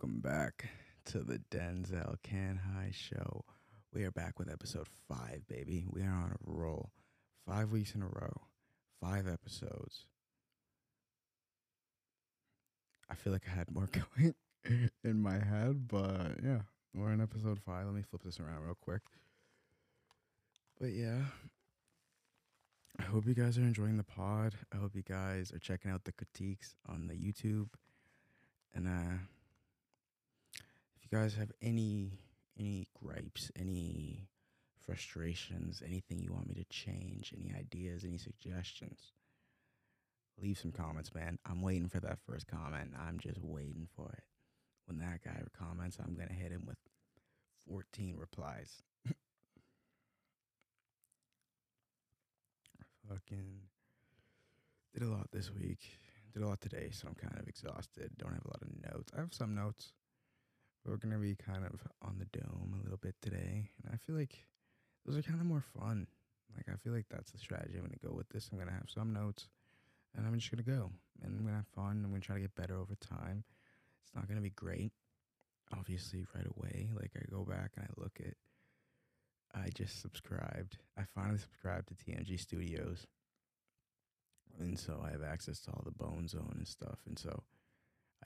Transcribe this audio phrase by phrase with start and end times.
[0.00, 0.70] Welcome back
[1.06, 3.44] to the Denzel Can High Show.
[3.92, 5.84] We are back with episode five, baby.
[5.90, 6.92] We are on a roll.
[7.46, 8.32] Five weeks in a row,
[8.98, 10.06] five episodes.
[13.10, 14.34] I feel like I had more going
[15.04, 16.60] in my head, but yeah,
[16.94, 17.84] we're in episode five.
[17.84, 19.02] Let me flip this around real quick.
[20.80, 21.24] But yeah,
[22.98, 24.54] I hope you guys are enjoying the pod.
[24.72, 27.68] I hope you guys are checking out the critiques on the YouTube.
[28.74, 29.18] And uh
[31.10, 32.18] you guys have any
[32.58, 34.28] any gripes, any
[34.84, 39.12] frustrations, anything you want me to change, any ideas, any suggestions,
[40.40, 41.38] leave some comments, man.
[41.46, 42.92] I'm waiting for that first comment.
[42.98, 44.24] I'm just waiting for it.
[44.86, 46.78] When that guy comments, I'm gonna hit him with
[47.68, 48.82] 14 replies.
[53.08, 53.60] Fucking
[54.92, 55.80] did a lot this week.
[56.32, 58.10] Did a lot today, so I'm kind of exhausted.
[58.18, 59.12] Don't have a lot of notes.
[59.16, 59.92] I have some notes.
[60.84, 63.70] We're gonna be kind of on the dome a little bit today.
[63.84, 64.46] And I feel like
[65.04, 66.06] those are kind of more fun.
[66.56, 68.48] Like I feel like that's the strategy I'm gonna go with this.
[68.50, 69.48] I'm gonna have some notes
[70.16, 70.90] and I'm just gonna go.
[71.22, 72.02] And I'm gonna have fun.
[72.04, 73.44] I'm gonna try to get better over time.
[74.02, 74.92] It's not gonna be great,
[75.76, 76.90] obviously, right away.
[76.94, 78.34] Like I go back and I look at
[79.54, 80.78] I just subscribed.
[80.96, 83.06] I finally subscribed to TMG Studios.
[84.58, 86.98] And so I have access to all the Bone Zone and stuff.
[87.06, 87.42] And so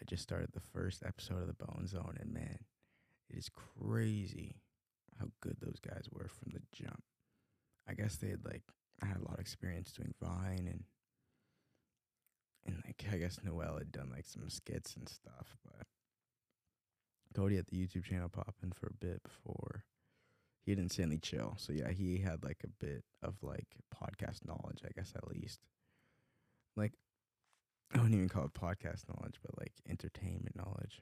[0.01, 2.59] I just started the first episode of the Bone Zone and man,
[3.31, 4.57] it is crazy
[5.19, 7.03] how good those guys were from the jump.
[7.89, 8.63] I guess they had like
[9.03, 10.85] I had a lot of experience doing Vine and
[12.67, 15.87] and like I guess Noel had done like some skits and stuff, but
[17.35, 19.85] Cody had the YouTube channel popping for a bit before
[20.65, 21.55] he didn't say any chill.
[21.59, 25.61] So yeah, he had like a bit of like podcast knowledge, I guess at least.
[26.77, 26.93] Like
[27.93, 31.01] I wouldn't even call it podcast knowledge, but like entertainment knowledge.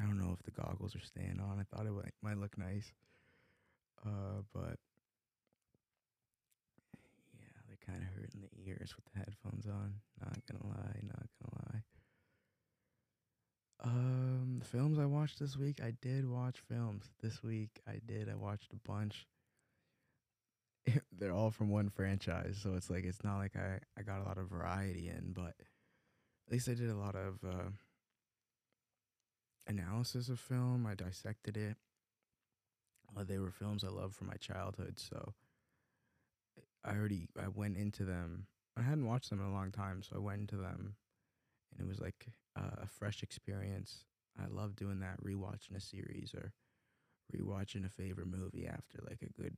[0.00, 1.58] I don't know if the goggles are staying on.
[1.58, 2.92] I thought it might, might look nice.
[4.06, 4.78] Uh, but
[7.34, 9.94] yeah, they're kind of hurting the ears with the headphones on.
[10.20, 11.82] Not gonna lie, not gonna lie.
[13.80, 17.80] Um, the films I watched this week, I did watch films this week.
[17.86, 18.28] I did.
[18.28, 19.26] I watched a bunch.
[21.18, 24.24] They're all from one franchise, so it's like it's not like I I got a
[24.24, 25.54] lot of variety in, but
[26.48, 27.68] at least I did a lot of uh,
[29.66, 30.86] analysis of film.
[30.86, 31.76] I dissected it.
[33.26, 35.34] They were films I loved from my childhood, so
[36.84, 38.46] I already I went into them.
[38.78, 40.94] I hadn't watched them in a long time, so I went into them,
[41.72, 44.04] and it was like uh, a fresh experience.
[44.40, 46.52] I love doing that, rewatching a series or
[47.34, 49.56] rewatching a favorite movie after like a good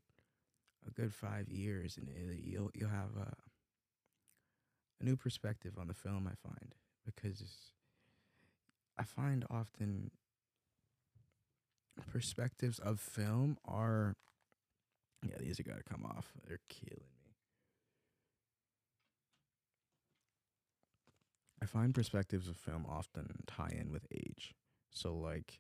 [0.89, 3.35] a good five years, and it, you'll you'll have a
[5.01, 6.29] a new perspective on the film.
[6.31, 6.75] I find
[7.05, 7.43] because
[8.99, 10.11] I find often
[12.13, 14.17] perspectives of film are
[15.27, 16.33] yeah these are gotta come off.
[16.47, 17.33] They're killing me.
[21.63, 24.55] I find perspectives of film often tie in with age.
[24.91, 25.59] So like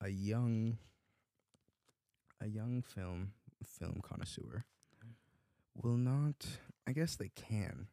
[0.00, 0.78] a young
[2.40, 3.32] a young film
[3.64, 4.64] film connoisseur
[5.74, 6.46] will not
[6.86, 7.86] I guess they can,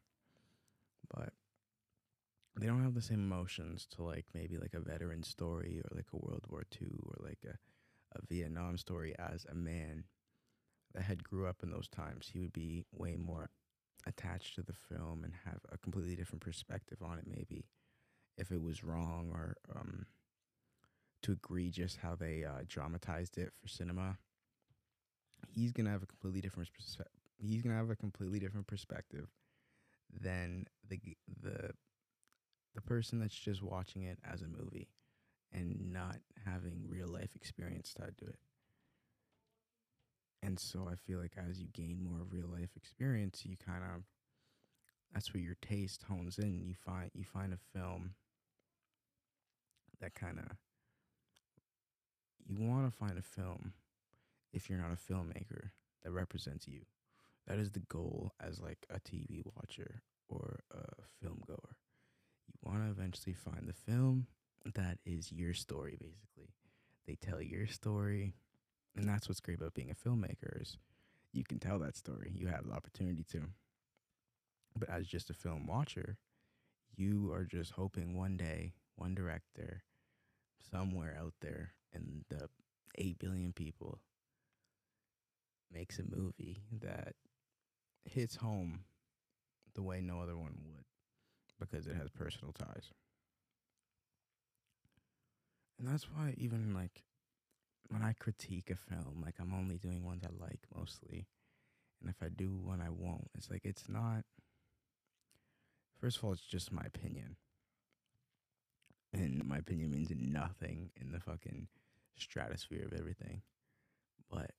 [1.14, 1.32] but
[2.58, 6.08] they don't have the same emotions to like maybe like a veteran story or like
[6.12, 7.56] a World War II or like a,
[8.18, 10.04] a Vietnam story as a man
[10.92, 12.28] that had grew up in those times.
[12.32, 13.50] He would be way more
[14.06, 17.66] attached to the film and have a completely different perspective on it maybe
[18.38, 20.06] if it was wrong or um
[21.22, 24.16] too egregious how they uh, dramatized it for cinema.
[25.48, 29.28] He's gonna have a completely different perspective he's gonna have a completely different perspective
[30.12, 30.98] than the
[31.42, 31.70] the
[32.74, 34.88] the person that's just watching it as a movie
[35.52, 38.38] and not having real life experience tied to it.
[40.42, 44.04] And so I feel like as you gain more real life experience, you kind of
[45.12, 46.62] that's where your taste hones in.
[46.62, 48.14] You find you find a film
[50.00, 50.56] that kind of
[52.46, 53.72] you want to find a film
[54.52, 55.70] if you're not a filmmaker
[56.02, 56.80] that represents you
[57.46, 61.76] that is the goal as like a TV watcher or a film goer.
[62.46, 64.26] You want to eventually find the film
[64.74, 66.54] that is your story basically.
[67.06, 68.34] They tell your story
[68.96, 70.76] and that's what's great about being a filmmaker is
[71.32, 72.32] you can tell that story.
[72.34, 73.42] You have the opportunity to.
[74.78, 76.18] But as just a film watcher,
[76.96, 79.82] you are just hoping one day one director
[80.70, 82.48] somewhere out there in the
[82.96, 83.98] 8 billion people
[85.72, 87.14] makes a movie that
[88.04, 88.80] hits home
[89.74, 90.84] the way no other one would
[91.58, 92.92] because it has personal ties.
[95.78, 97.04] And that's why even like
[97.88, 101.26] when I critique a film, like I'm only doing ones I like mostly.
[102.00, 104.24] And if I do one I won't, it's like it's not
[106.00, 107.36] first of all, it's just my opinion.
[109.12, 111.68] And my opinion means nothing in the fucking
[112.16, 113.42] stratosphere of everything.
[114.30, 114.52] But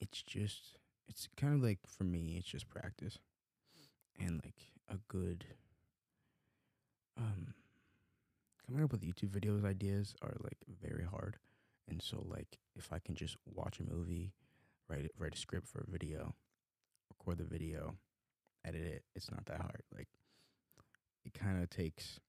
[0.00, 0.78] it's just
[1.08, 3.18] it's kind of like for me, it's just practice.
[4.18, 5.44] And like a good
[7.16, 7.54] um
[8.66, 11.36] coming up with YouTube videos ideas are like very hard.
[11.88, 14.32] And so like if I can just watch a movie,
[14.88, 16.34] write it, write a script for a video,
[17.10, 17.96] record the video,
[18.64, 19.82] edit it, it's not that hard.
[19.94, 20.08] Like
[21.24, 22.20] it kind of takes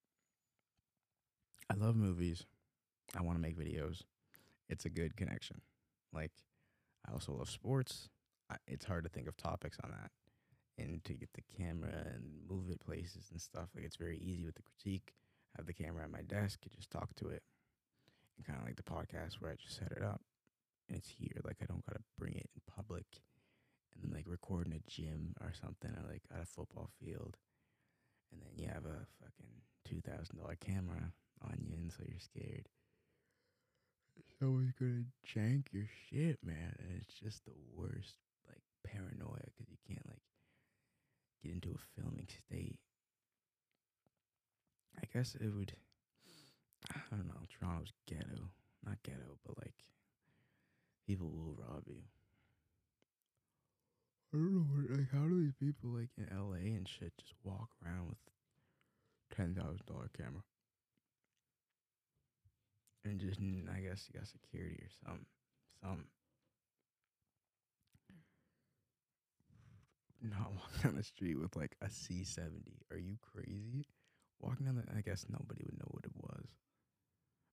[1.69, 2.45] I love movies.
[3.18, 4.01] I want to make videos.
[4.69, 5.62] It's a good connection.
[6.13, 6.31] Like
[7.07, 8.10] I also love sports.
[8.68, 10.12] It's hard to think of topics on that
[10.77, 13.69] and to get the camera and move it places and stuff.
[13.75, 15.13] Like it's very easy with the critique.
[15.57, 17.44] have the camera at my desk, and just talk to it.
[18.38, 20.21] And kind of like the podcast where I just set it up
[20.88, 21.39] and it's here.
[21.44, 23.06] Like I don't gotta bring it in public
[23.94, 27.38] and then like record in a gym or something or like at a football field.
[28.31, 32.19] And then you have a fucking two thousand dollar camera on you and so you're
[32.19, 32.68] scared.
[34.39, 36.75] Someone's gonna jank your shit, man.
[36.80, 38.18] And it's just the worst
[38.85, 40.21] paranoia because you can't like
[41.43, 42.79] get into a filming state.
[44.97, 45.73] I guess it would.
[46.93, 47.41] I don't know.
[47.49, 48.51] Toronto's ghetto,
[48.85, 49.73] not ghetto, but like
[51.07, 52.03] people will rob you.
[54.33, 54.95] I don't know.
[54.95, 58.17] Like, how do these people like in LA and shit just walk around with
[59.35, 60.43] ten thousand dollar camera?
[63.05, 65.25] And just, I guess you got security or something.
[65.83, 66.07] Something.
[70.30, 72.81] Not walking down the street with like a C70.
[72.92, 73.88] Are you crazy?
[74.39, 76.48] Walking down the, I guess nobody would know what it was.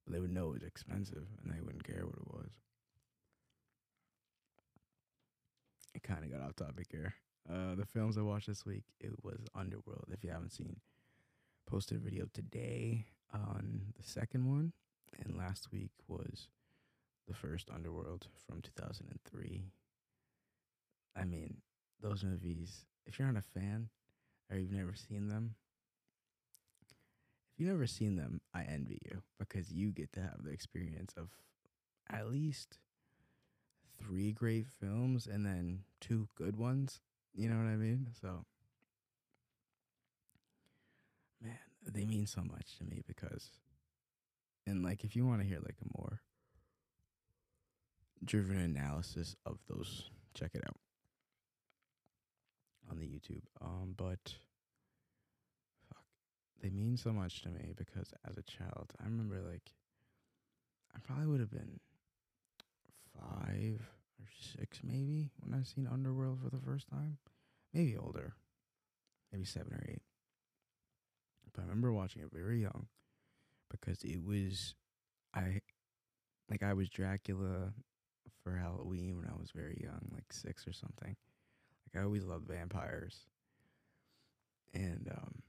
[0.04, 2.50] But they would know it was expensive and they wouldn't care what it was.
[5.94, 7.14] It kind of got off topic here.
[7.48, 10.06] Uh, the films I watched this week, it was Underworld.
[10.10, 10.76] If you haven't seen,
[11.68, 14.72] posted a video today on the second one,
[15.18, 16.48] and last week was
[17.28, 19.64] the first Underworld from 2003.
[21.16, 21.58] I mean,
[22.02, 23.88] those movies, if you're not a fan
[24.50, 25.54] or you've never seen them,
[27.52, 31.14] if you've never seen them, I envy you because you get to have the experience
[31.16, 31.28] of
[32.10, 32.78] at least
[33.98, 37.00] three great films and then two good ones.
[37.34, 38.08] You know what I mean?
[38.20, 38.44] So,
[41.42, 43.50] man, they mean so much to me because,
[44.66, 46.20] and like, if you want to hear like a more
[48.24, 50.76] driven analysis of those, check it out
[52.90, 53.42] on the YouTube.
[53.60, 54.34] Um, but
[55.88, 56.04] fuck,
[56.60, 59.72] they mean so much to me because as a child, I remember like
[60.94, 61.80] I probably would have been
[63.18, 63.80] five
[64.20, 64.26] or
[64.58, 67.18] six maybe when I seen Underworld for the first time.
[67.72, 68.34] Maybe older,
[69.32, 70.02] maybe seven or eight.
[71.52, 72.86] But I remember watching it very young
[73.70, 74.74] because it was
[75.34, 75.60] I
[76.50, 77.72] like I was Dracula
[78.42, 81.16] for Halloween when I was very young, like six or something.
[81.92, 83.18] Like I always loved vampires.
[84.74, 85.42] And um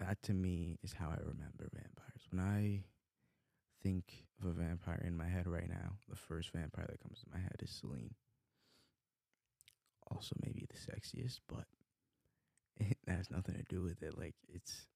[0.00, 2.22] that to me is how I remember vampires.
[2.30, 2.82] When I
[3.82, 7.30] think of a vampire in my head right now, the first vampire that comes to
[7.32, 8.14] my head is Selene.
[10.10, 11.66] Also maybe the sexiest, but
[12.80, 14.18] it has nothing to do with it.
[14.18, 14.86] Like it's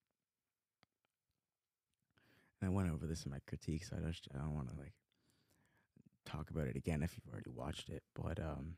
[2.60, 4.76] and I went over this in my critique, so I don't I don't want to
[4.76, 4.94] like
[6.28, 8.74] talk about it again if you've already watched it, but um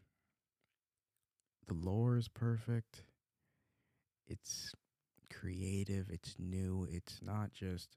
[1.66, 3.04] the lore is perfect.
[4.26, 4.72] It's
[5.32, 7.96] creative, it's new, it's not just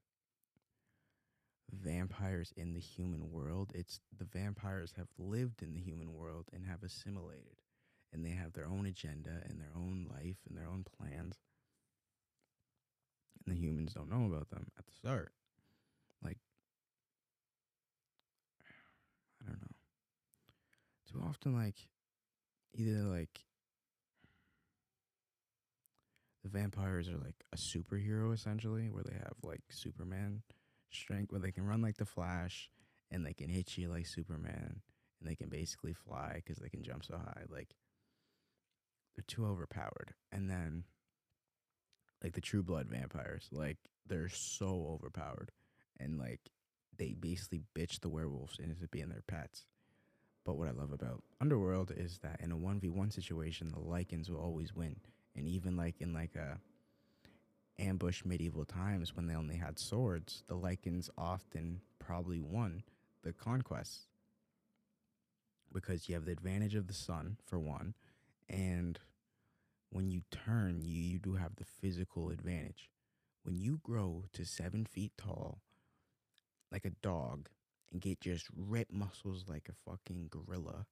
[1.71, 3.71] vampires in the human world.
[3.73, 7.61] It's the vampires have lived in the human world and have assimilated
[8.13, 11.39] and they have their own agenda and their own life and their own plans.
[13.45, 15.31] And the humans don't know about them at the start.
[16.23, 16.37] Like
[19.41, 19.75] I don't know.
[21.13, 21.75] Too often, like,
[22.73, 23.45] either like
[26.43, 30.41] the vampires are like a superhero essentially, where they have like Superman
[30.91, 32.69] strength, where they can run like the Flash
[33.11, 34.81] and they can hit you like Superman
[35.19, 37.43] and they can basically fly because they can jump so high.
[37.47, 37.75] Like,
[39.15, 40.15] they're too overpowered.
[40.31, 40.83] And then,
[42.23, 43.77] like, the true blood vampires, like,
[44.07, 45.51] they're so overpowered.
[45.99, 46.41] And, like,
[46.97, 49.65] they basically bitch the werewolves into being their pets.
[50.45, 54.39] But what I love about Underworld is that in a 1v1 situation, the Lycans will
[54.39, 54.97] always win.
[55.35, 56.59] And even like in like a
[57.79, 62.83] ambush medieval times when they only had swords, the Lycans often probably won
[63.23, 64.07] the conquests
[65.73, 67.95] because you have the advantage of the sun for one,
[68.47, 68.99] and
[69.89, 72.89] when you turn, you, you do have the physical advantage.
[73.43, 75.59] When you grow to seven feet tall,
[76.71, 77.49] like a dog,
[77.93, 80.87] and get just ripped muscles like a fucking gorilla,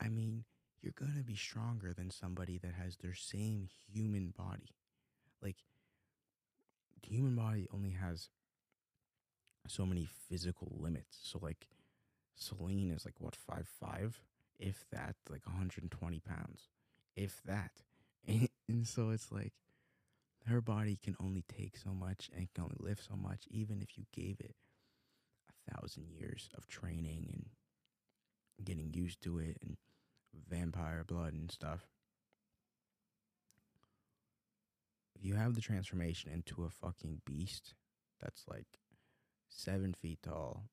[0.00, 0.44] I mean,
[0.82, 4.74] you're gonna be stronger than somebody that has their same human body.
[5.40, 5.58] Like,
[7.02, 8.30] the human body only has
[9.68, 11.18] so many physical limits.
[11.22, 11.68] So, like,
[12.34, 14.20] Selene is like, what, five five,
[14.58, 16.68] If that, like 120 pounds
[17.16, 17.70] if that.
[18.26, 19.52] And, and so it's like
[20.46, 23.96] her body can only take so much and can only lift so much, even if
[23.96, 24.56] you gave it
[25.70, 29.76] thousand years of training and getting used to it and
[30.48, 31.86] vampire blood and stuff.
[35.16, 37.74] If you have the transformation into a fucking beast
[38.20, 38.66] that's like
[39.48, 40.64] seven feet tall,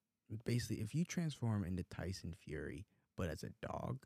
[0.46, 2.86] basically, if you transform into Tyson Fury,
[3.18, 4.00] but as a dog,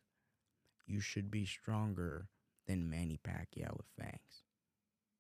[0.88, 2.28] you should be stronger
[2.68, 4.44] than Manny Pacquiao with fangs.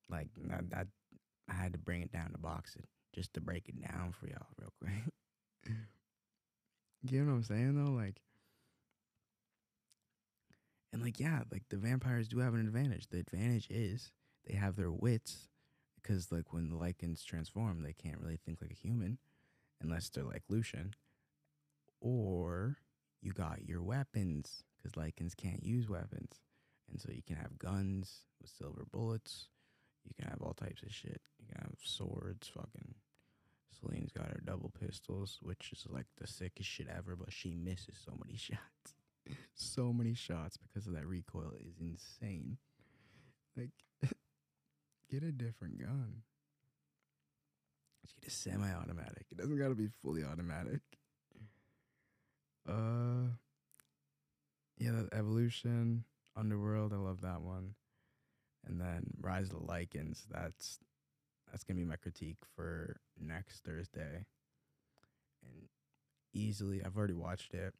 [0.09, 0.83] Like I, I,
[1.49, 4.47] I had to bring it down to boxing just to break it down for y'all
[4.59, 5.13] real quick.
[5.67, 7.91] you know what I'm saying though?
[7.91, 8.21] Like,
[10.93, 13.07] and like yeah, like the vampires do have an advantage.
[13.07, 14.11] The advantage is
[14.47, 15.49] they have their wits
[16.01, 19.17] because like when the Lycans transform, they can't really think like a human
[19.81, 20.93] unless they're like Lucian.
[22.01, 22.77] Or
[23.21, 26.41] you got your weapons because Lycans can't use weapons.
[26.91, 29.47] And so you can have guns with silver bullets.
[30.05, 31.21] You can have all types of shit.
[31.39, 32.93] You can have swords, fucking.
[33.79, 37.97] Selene's got her double pistols, which is like the sickest shit ever, but she misses
[38.03, 38.95] so many shots.
[39.53, 42.57] so many shots because of that recoil is insane.
[43.57, 43.71] Like,
[45.09, 46.21] get a different gun.
[48.03, 49.25] Just get a semi automatic.
[49.31, 50.81] It doesn't gotta be fully automatic.
[52.67, 53.29] Uh,
[54.77, 56.03] yeah, the evolution,
[56.35, 57.75] Underworld, I love that one.
[58.65, 60.79] And then Rise of the Lycans, that's
[61.55, 64.25] that's gonna be my critique for next Thursday.
[65.41, 65.69] And
[66.33, 67.73] easily, I've already watched it.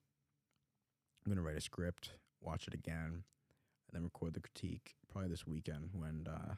[1.25, 5.45] I'm gonna write a script, watch it again, and then record the critique probably this
[5.45, 6.53] weekend when uh,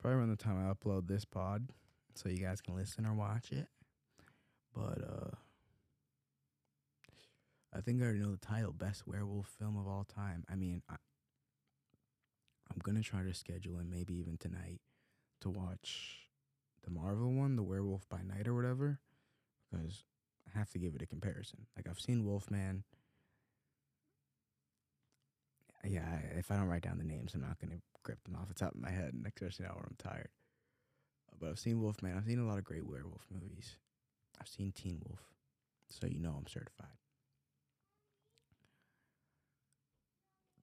[0.00, 1.68] probably around the time I upload this pod,
[2.14, 3.68] so you guys can listen or watch it.
[4.74, 5.36] But uh
[7.74, 10.44] I think I already know the title Best Werewolf Film of All Time.
[10.50, 10.94] I mean, I,
[12.70, 14.80] I'm to try to schedule and maybe even tonight
[15.40, 16.28] to watch
[16.84, 19.00] the Marvel one, The Werewolf by Night or whatever,
[19.70, 20.04] because
[20.46, 21.66] I have to give it a comparison.
[21.76, 22.84] Like, I've seen Wolfman.
[25.84, 27.66] Yeah, if I don't write down the names, I'm not to
[28.02, 30.28] grip them off the top of my head, especially now when I'm tired.
[31.38, 32.16] But I've seen Wolfman.
[32.16, 33.76] I've seen a lot of great werewolf movies.
[34.38, 35.20] I've seen Teen Wolf,
[35.88, 37.00] so you know I'm certified.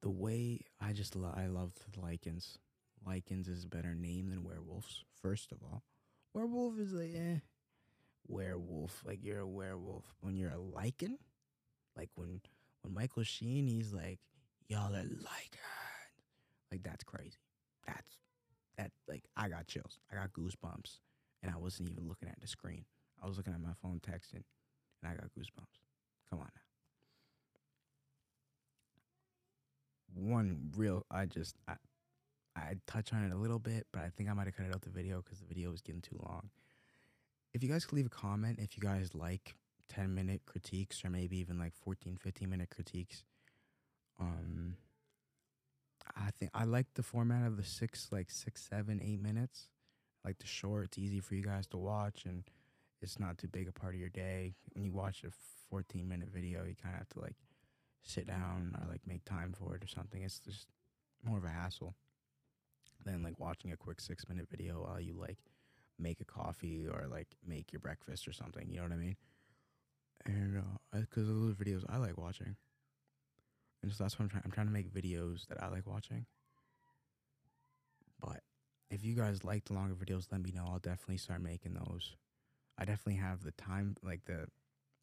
[0.01, 2.57] the way I just lo- I love Lycans.
[3.07, 5.03] Lycans is a better name than werewolves.
[5.21, 5.83] First of all,
[6.33, 7.39] werewolf is like eh.
[8.27, 10.03] Werewolf, like you're a werewolf.
[10.19, 11.15] When you're a Lycan,
[11.95, 12.41] like when
[12.81, 14.19] when Michael Sheen, he's like
[14.67, 15.61] y'all are Lycans.
[16.71, 17.39] Like that's crazy.
[17.85, 18.17] That's
[18.77, 19.99] that like I got chills.
[20.11, 20.99] I got goosebumps,
[21.41, 22.83] and I wasn't even looking at the screen.
[23.23, 24.43] I was looking at my phone texting,
[25.01, 25.79] and I got goosebumps.
[26.29, 26.61] Come on now.
[30.17, 31.73] one real I just I
[32.57, 34.73] I touch on it a little bit, but I think I might have cut it
[34.73, 36.49] out the video because the video was getting too long.
[37.53, 39.55] If you guys could leave a comment if you guys like
[39.89, 43.23] 10 minute critiques or maybe even like 14, 15 minute critiques.
[44.19, 44.75] Um
[46.15, 49.69] I think I like the format of the six, like six, seven, eight minutes.
[50.23, 52.43] I like the short, it's easy for you guys to watch and
[53.01, 54.55] it's not too big a part of your day.
[54.73, 55.29] When you watch a
[55.69, 57.35] 14 minute video, you kind of have to like
[58.03, 60.23] sit down or like make time for it or something.
[60.23, 60.67] It's just
[61.23, 61.95] more of a hassle
[63.07, 65.37] than like watching a quick six minute video while you like
[65.99, 68.69] make a coffee or like make your breakfast or something.
[68.69, 69.15] You know what I mean?
[70.25, 70.61] And
[70.93, 72.55] because uh, those videos I like watching,
[73.81, 74.43] and so that's what I'm trying.
[74.45, 76.25] I'm trying to make videos that I like watching.
[78.19, 78.41] But
[78.89, 80.65] if you guys like the longer videos, let me know.
[80.67, 82.15] I'll definitely start making those.
[82.77, 84.47] I definitely have the time, like the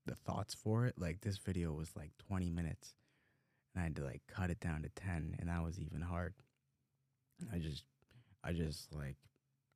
[0.07, 0.95] the thoughts for it.
[0.99, 2.95] Like this video was like 20 minutes
[3.75, 6.35] and I had to like cut it down to 10 and that was even hard.
[7.53, 7.85] I just
[8.45, 9.17] I just like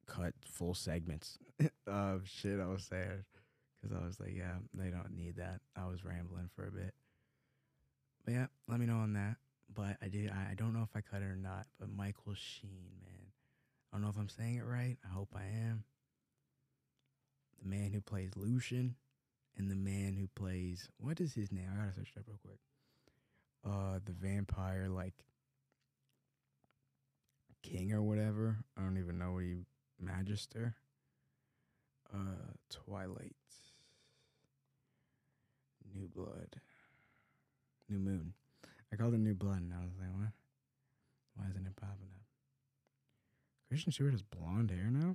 [0.07, 1.39] cut full segments
[1.87, 3.25] of shit I was saying
[3.83, 5.61] cuz I was like, yeah, they don't need that.
[5.77, 6.95] I was rambling for a bit.
[8.25, 9.37] But yeah, let me know on that.
[9.75, 10.31] but I did.
[10.31, 11.67] I don't know if I cut it or not.
[11.79, 13.33] But Michael Sheen, man,
[13.93, 14.97] I don't know if I'm saying it right.
[15.05, 15.85] I hope I am.
[17.63, 18.97] The man who plays Lucian,
[19.57, 21.69] and the man who plays what is his name?
[21.73, 22.59] I gotta search that real quick.
[23.65, 25.15] Uh, the vampire like
[27.63, 28.59] king or whatever.
[28.77, 29.57] I don't even know what he
[30.01, 30.75] magister.
[32.13, 33.37] Uh, Twilight.
[35.95, 36.61] New Blood.
[37.89, 38.35] New Moon.
[38.93, 40.33] I called it New Blood, and I was like, what?
[41.37, 42.25] Why isn't it popping up?
[43.69, 45.15] Kristen Stewart has blonde hair now.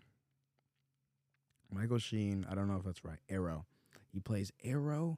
[1.71, 3.17] Michael Sheen, I don't know if that's right.
[3.31, 3.63] Aro.
[4.11, 5.17] He plays Aro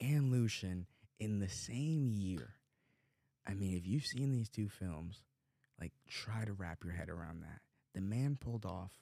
[0.00, 0.86] and Lucian
[1.18, 2.54] in the same year.
[3.46, 5.20] I mean, if you've seen these two films,
[5.80, 7.60] like try to wrap your head around that.
[7.94, 8.92] The man pulled off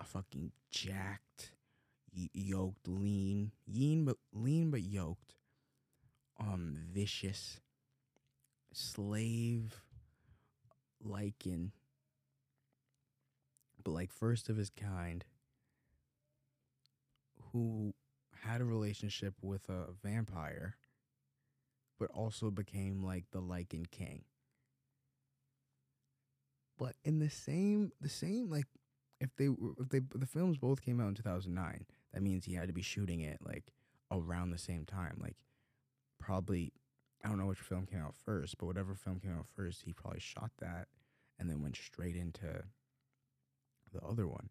[0.00, 1.52] a fucking jacked,
[2.12, 5.34] yoked, lean, lean but lean but yoked,
[6.40, 7.60] um, vicious,
[8.72, 9.82] slave,
[11.06, 11.70] Lycan,
[13.82, 15.24] but like first of his kind,
[17.52, 17.94] who
[18.44, 20.76] had a relationship with a vampire,
[21.98, 24.24] but also became like the Lycan King.
[26.80, 28.64] But in the same, the same like
[29.20, 31.84] if they if they the films both came out in 2009
[32.14, 33.64] that means he had to be shooting it like
[34.10, 35.18] around the same time.
[35.22, 35.36] Like
[36.18, 36.72] probably
[37.22, 39.92] i don't know which film came out first but whatever film came out first he
[39.92, 40.88] probably shot that
[41.38, 42.64] and then went straight into
[43.92, 44.48] the other one.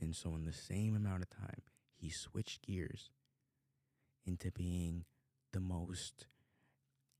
[0.00, 1.60] And so in the same amount of time
[1.94, 3.10] he switched gears
[4.24, 5.04] into being
[5.52, 6.26] the most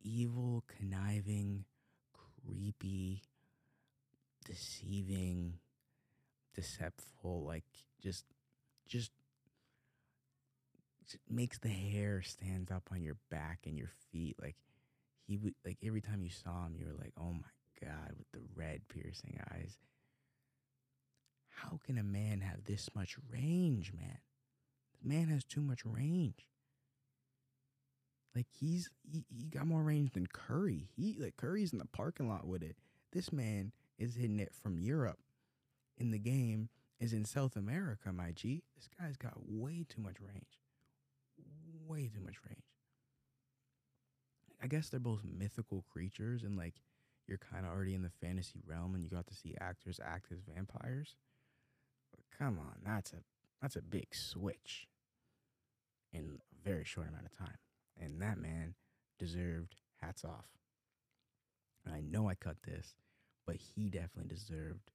[0.00, 1.66] evil conniving
[2.12, 3.22] creepy
[4.46, 5.54] deceiving
[6.54, 7.64] deceptful, like
[8.02, 8.24] just
[8.88, 9.10] just
[11.28, 14.36] makes the hair stand up on your back and your feet.
[14.40, 14.56] Like
[15.26, 18.30] he would like every time you saw him, you were like, oh my god, with
[18.32, 19.76] the red piercing eyes.
[21.48, 24.18] How can a man have this much range, man?
[25.02, 26.46] The man has too much range.
[28.34, 30.88] Like he's he, he got more range than Curry.
[30.94, 32.76] He like Curry's in the parking lot with it.
[33.12, 35.20] This man is hitting it from Europe
[35.98, 38.62] in the game is in South America, my G.
[38.74, 40.60] This guy's got way too much range.
[41.86, 42.62] Way too much range.
[44.62, 46.74] I guess they're both mythical creatures and like
[47.28, 50.32] you're kind of already in the fantasy realm and you got to see actors act
[50.32, 51.16] as vampires.
[52.10, 53.18] But come on, that's a
[53.60, 54.86] that's a big switch
[56.12, 57.58] in a very short amount of time.
[58.00, 58.74] And that man
[59.18, 60.46] deserved hats off.
[61.84, 62.94] And I know I cut this,
[63.46, 64.90] but he definitely deserved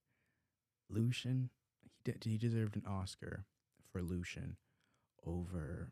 [0.90, 1.50] Lucian,
[1.82, 3.46] he, de- he deserved an Oscar
[3.92, 4.58] for Lucian
[5.26, 5.92] over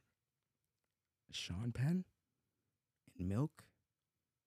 [1.32, 2.06] Sean Penn
[3.18, 3.64] in Milk.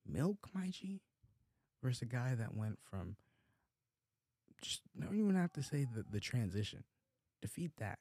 [0.07, 1.01] Milk, my G,
[1.83, 3.17] versus a guy that went from
[4.63, 6.85] just don't even have to say the, the transition.
[7.41, 7.99] Defeat that.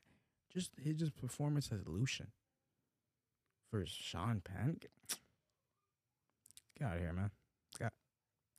[0.54, 2.28] Just his just performance as Lucian.
[3.72, 4.78] Versus Sean Penn.
[4.80, 4.92] Get,
[6.86, 7.32] out of here, man.
[7.80, 7.94] Got,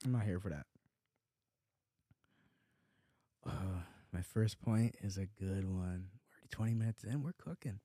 [0.05, 0.65] I'm not here for that.
[4.13, 6.07] My first point is a good one.
[6.13, 7.23] We're already 20 minutes in.
[7.23, 7.79] We're cooking.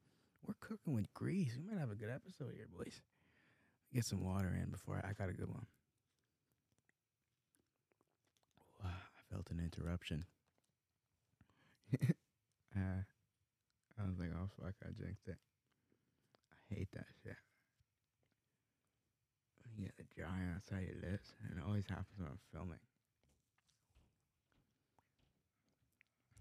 [0.46, 1.56] We're cooking with grease.
[1.56, 3.00] We might have a good episode here, boys.
[3.94, 5.66] Get some water in before I, I got a good one.
[8.82, 10.24] Wow, I felt an interruption.
[12.02, 13.02] uh,
[13.98, 15.38] I was like, oh, fuck, I jinxed it.
[16.70, 17.36] I hate that shit.
[19.76, 22.80] You get a dry outside your lips, and it always happens when I'm filming.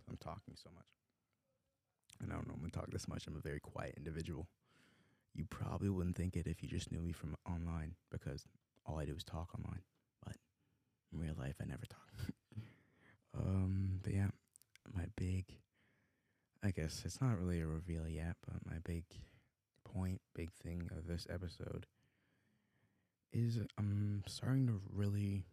[0.09, 0.85] I'm talking so much.
[2.21, 3.27] And I don't normally talk this much.
[3.27, 4.47] I'm a very quiet individual.
[5.35, 8.45] You probably wouldn't think it if you just knew me from online because
[8.85, 9.81] all I do is talk online.
[10.25, 10.35] But
[11.13, 12.33] in real life, I never talk.
[13.37, 14.29] um, but yeah,
[14.95, 15.45] my big,
[16.63, 19.03] I guess it's not really a reveal yet, but my big
[19.85, 21.85] point, big thing of this episode
[23.31, 25.43] is I'm starting to really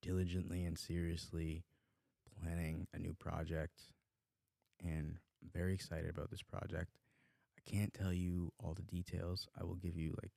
[0.00, 1.64] diligently and seriously
[2.42, 3.82] planning a new project
[4.82, 6.96] and I'm very excited about this project.
[7.58, 9.48] I can't tell you all the details.
[9.58, 10.32] I will give you like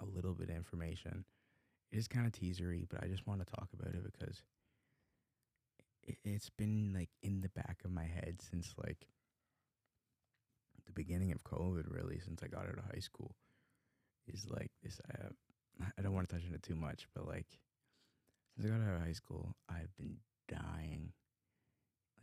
[0.00, 1.24] a little bit of information.
[1.92, 4.42] It is kind of teasery, but I just want to talk about it because
[6.02, 9.06] it, it's been like in the back of my head since like
[10.86, 13.34] the beginning of COVID, really, since I got out of high school.
[14.26, 15.00] Is like this.
[15.12, 17.58] I, I don't want to touch on it too much, but like
[18.56, 20.16] since I got out of high school, I've been
[20.48, 21.12] dying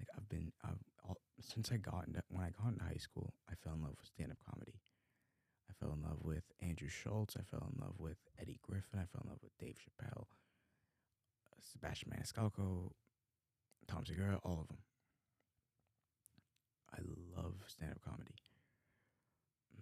[0.01, 1.17] like I've been I've, all,
[1.53, 4.07] since I got into, when I got into high school, I fell in love with
[4.07, 4.79] stand up comedy.
[5.69, 7.35] I fell in love with Andrew Schulz.
[7.37, 8.99] I fell in love with Eddie Griffin.
[8.99, 10.25] I fell in love with Dave Chappelle,
[11.59, 12.91] Sebastian Maniscalco,
[13.87, 14.77] Tom Segura, all of them.
[16.93, 16.99] I
[17.37, 18.35] love stand up comedy.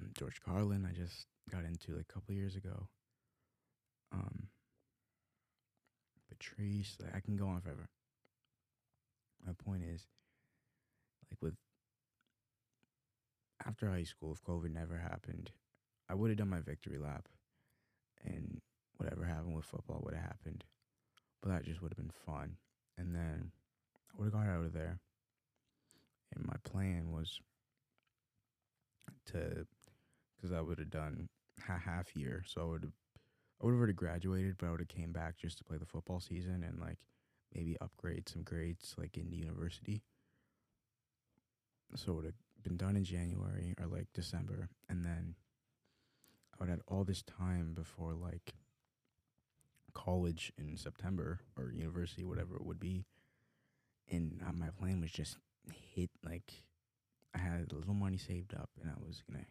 [0.02, 2.88] Mm, George Carlin, I just got into like a couple years ago.
[4.12, 4.48] Um,
[6.30, 7.90] Patrice, I can go on forever.
[9.46, 10.06] My point is,
[11.32, 11.56] like with
[13.66, 15.52] after high school, if COVID never happened,
[16.10, 17.28] I would have done my victory lap,
[18.24, 18.62] and
[18.98, 20.64] whatever happened with football would have happened.
[21.42, 22.58] But that just would have been fun.
[22.98, 23.52] And then
[24.12, 25.00] I would have got out of there.
[26.36, 27.40] And my plan was
[29.28, 29.66] to,
[30.36, 31.30] because I would have done
[31.66, 32.94] half year, so I would have,
[33.62, 35.86] I would have already graduated, but I would have came back just to play the
[35.86, 36.98] football season and like
[37.54, 40.02] maybe upgrade some grades like in the university.
[41.96, 45.36] So it would have been done in January or like December, and then
[46.54, 48.54] I would have all this time before like
[49.94, 53.06] college in September or university, whatever it would be.
[54.12, 55.38] And uh, my plan was just
[55.94, 56.54] hit like
[57.34, 59.46] I had a little money saved up, and I was gonna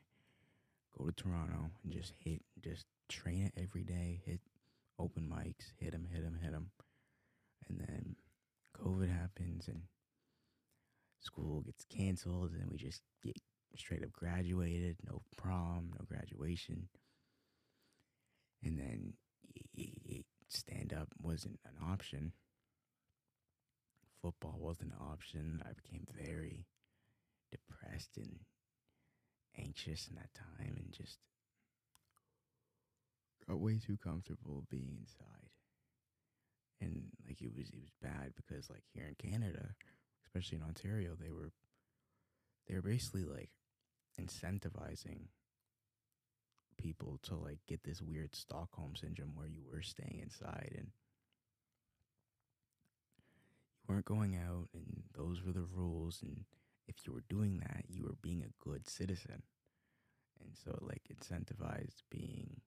[0.96, 4.40] go to Toronto and just hit, just train it every day, hit
[4.98, 6.70] open mics, hit them, hit them, hit them,
[7.68, 8.16] and then
[8.82, 9.82] COVID happens and
[11.20, 13.36] school gets canceled, and we just get
[13.76, 16.88] straight up graduated, no prom, no graduation,
[18.64, 19.12] and then
[20.48, 22.32] stand up wasn't an option.
[24.22, 25.62] Football wasn't an option.
[25.64, 26.66] I became very
[27.50, 28.40] depressed and
[29.56, 31.18] anxious in that time and just
[33.46, 35.50] got way too comfortable being inside.
[36.80, 39.70] And like it was it was bad because like here in Canada,
[40.28, 41.52] especially in Ontario, they were
[42.68, 43.50] they were basically like
[44.20, 45.28] incentivizing
[46.76, 50.88] people to like get this weird Stockholm syndrome where you were staying inside and
[53.82, 56.44] you weren't going out and those were the rules and
[56.86, 59.42] if you were doing that you were being a good citizen.
[60.40, 62.60] And so it like incentivized being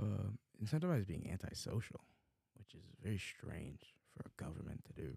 [0.00, 0.30] uh,
[0.64, 2.00] incentivized being antisocial
[2.56, 5.16] which is very strange for a government to do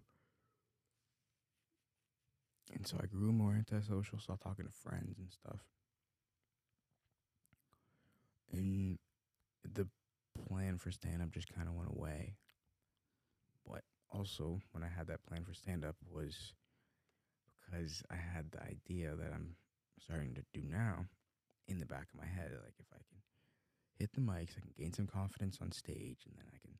[2.74, 5.60] and so I grew more antisocial, stopped talking to friends and stuff.
[8.52, 8.98] And
[9.64, 9.88] the
[10.48, 12.36] plan for stand up just kind of went away.
[13.68, 16.54] But also, when I had that plan for stand up, was
[17.64, 19.56] because I had the idea that I'm
[20.00, 21.06] starting to do now
[21.68, 22.52] in the back of my head.
[22.52, 23.22] Like, if I can
[23.98, 26.76] hit the mics, I can gain some confidence on stage, and then I can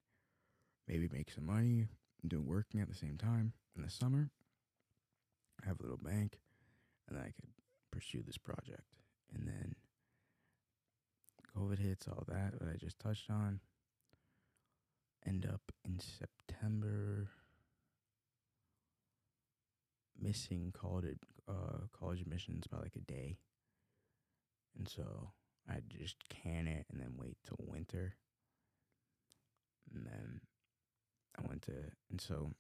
[0.88, 1.88] maybe make some money
[2.28, 4.30] doing working at the same time in the summer
[5.66, 6.40] have a little bank,
[7.10, 7.50] and I could
[7.92, 8.84] pursue this project.
[9.34, 9.76] And then
[11.58, 13.60] COVID hits, all that that I just touched on.
[15.26, 17.30] End up in September
[20.20, 23.38] missing college uh, college admissions by like a day,
[24.78, 25.32] and so
[25.70, 28.16] I just can it and then wait till winter,
[29.94, 30.42] and then
[31.38, 31.74] I went to
[32.10, 32.52] and so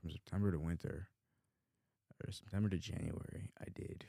[0.00, 1.08] from September to winter,
[2.24, 4.04] or September to January, I did.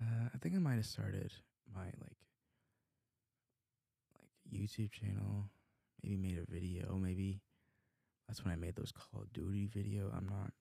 [0.00, 1.32] Uh, I think I might have started
[1.74, 2.18] my like
[4.16, 5.50] like YouTube channel.
[6.02, 6.96] Maybe made a video.
[6.96, 7.40] Maybe
[8.26, 10.12] that's when I made those Call of Duty video.
[10.16, 10.52] I'm not.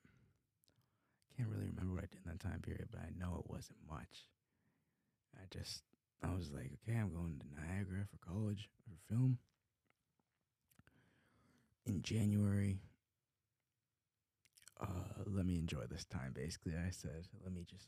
[1.36, 3.78] Can't really remember what I did in that time period, but I know it wasn't
[3.88, 4.26] much.
[5.36, 5.84] I just
[6.24, 9.38] I was like, okay, I'm going to Niagara for college for film.
[11.86, 12.80] In January,
[14.80, 16.34] uh, let me enjoy this time.
[16.34, 17.88] Basically, I said, let me just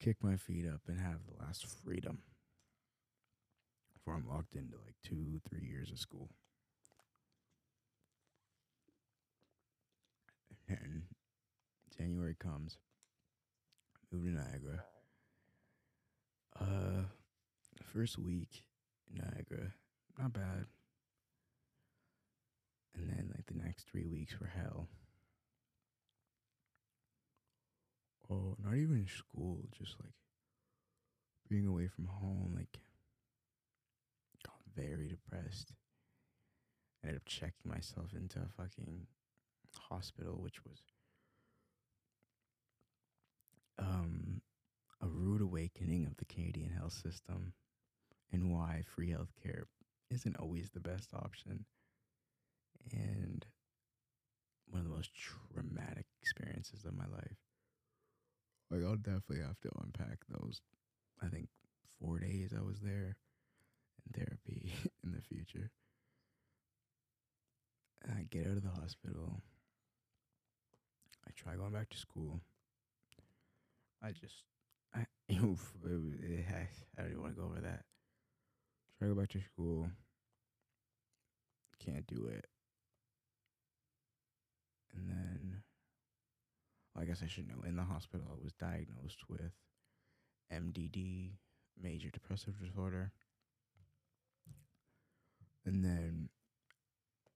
[0.00, 2.18] kick my feet up and have the last freedom
[3.94, 6.28] before I'm locked into like two, three years of school.
[10.68, 11.02] And
[11.96, 12.78] January comes,
[14.12, 14.84] move to Niagara.
[16.58, 17.04] Uh,
[17.82, 18.64] first week
[19.10, 19.72] in Niagara,
[20.18, 20.66] not bad.
[22.94, 24.88] And then like the next three weeks were hell.
[28.30, 30.14] Oh, not even school, just like
[31.48, 32.78] being away from home, like
[34.44, 35.72] got very depressed.
[37.04, 39.06] ended up checking myself into a fucking
[39.90, 40.78] hospital, which was
[43.78, 44.40] um
[45.00, 47.52] a rude awakening of the Canadian health system
[48.32, 49.64] and why free healthcare
[50.10, 51.64] isn't always the best option.
[52.92, 53.44] And
[54.66, 57.36] one of the most traumatic experiences of my life.
[58.70, 60.60] Like I'll definitely have to unpack those.
[61.22, 61.48] I think
[62.00, 63.16] four days I was there
[64.06, 64.72] in therapy
[65.04, 65.70] in the future.
[68.02, 69.40] And I get out of the hospital.
[71.26, 72.40] I try going back to school.
[74.02, 74.42] I just,
[74.94, 75.06] I,
[75.42, 75.90] oof, it,
[76.22, 76.44] it,
[76.98, 77.84] I don't even want to go over that.
[78.98, 79.88] Try to go back to school.
[81.78, 82.46] Can't do it.
[84.94, 85.62] And then,
[86.94, 87.62] well, I guess I should know.
[87.66, 89.52] In the hospital, I was diagnosed with
[90.52, 91.32] MDD,
[91.80, 93.12] major depressive disorder.
[95.66, 96.28] And then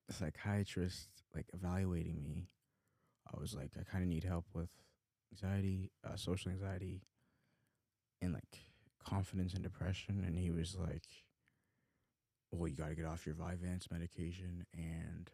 [0.07, 2.49] the psychiatrist, like evaluating me,
[3.33, 4.71] I was like, I kind of need help with
[5.33, 7.03] anxiety, uh, social anxiety,
[8.23, 8.59] and like
[9.05, 10.23] confidence and depression.
[10.27, 11.07] And he was like,
[12.53, 15.31] well, you got to get off your Vyvanse medication and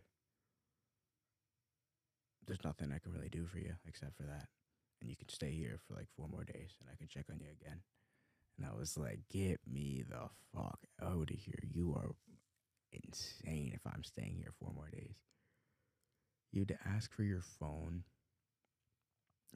[2.46, 4.48] there's nothing I can really do for you except for that.
[5.00, 7.40] And you can stay here for like four more days and I can check on
[7.40, 7.80] you again.
[8.57, 11.62] And I was like, get me the fuck out of here.
[11.72, 12.14] You are
[12.92, 15.16] insane if I'm staying here four more days.
[16.52, 18.04] You had to ask for your phone.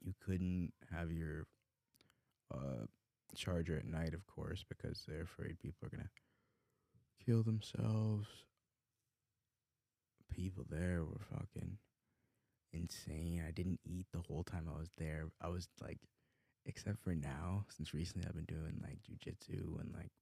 [0.02, 1.46] You couldn't have your
[2.52, 2.86] uh,
[3.36, 8.26] charger at night, of course, because they're afraid people are going to kill themselves.
[10.34, 11.78] People there were fucking
[12.72, 13.44] insane.
[13.46, 15.28] I didn't eat the whole time I was there.
[15.40, 15.98] I was like,
[16.66, 20.12] except for now, since recently I've been doing like jujitsu and like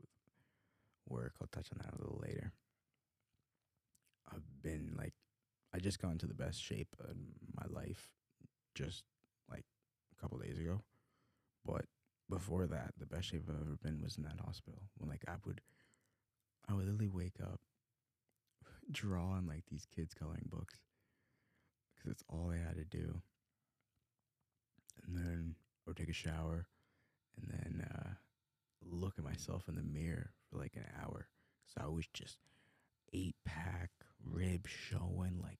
[1.08, 1.34] work.
[1.40, 2.52] I'll touch on that a little later.
[4.32, 5.14] I've been like,
[5.74, 7.16] I just got into the best shape of
[7.54, 8.10] my life
[8.74, 9.04] just
[9.50, 9.64] like
[10.16, 10.82] a couple days ago.
[11.64, 11.86] But
[12.28, 14.82] before that, the best shape I've ever been was in that hospital.
[14.98, 15.60] When like I would,
[16.68, 17.60] I would literally wake up,
[18.90, 20.80] draw on like these kids coloring books
[22.06, 23.20] because it's all I had to do.
[25.06, 25.54] And then
[25.86, 26.66] or take a shower,
[27.36, 28.10] and then uh,
[28.82, 31.28] look at myself in the mirror for like an hour.
[31.66, 32.38] So I was just
[33.12, 33.90] eight pack,
[34.24, 35.58] ribs showing, like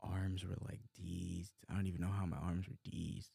[0.00, 1.52] arms were like D's.
[1.70, 3.30] I don't even know how my arms were D's.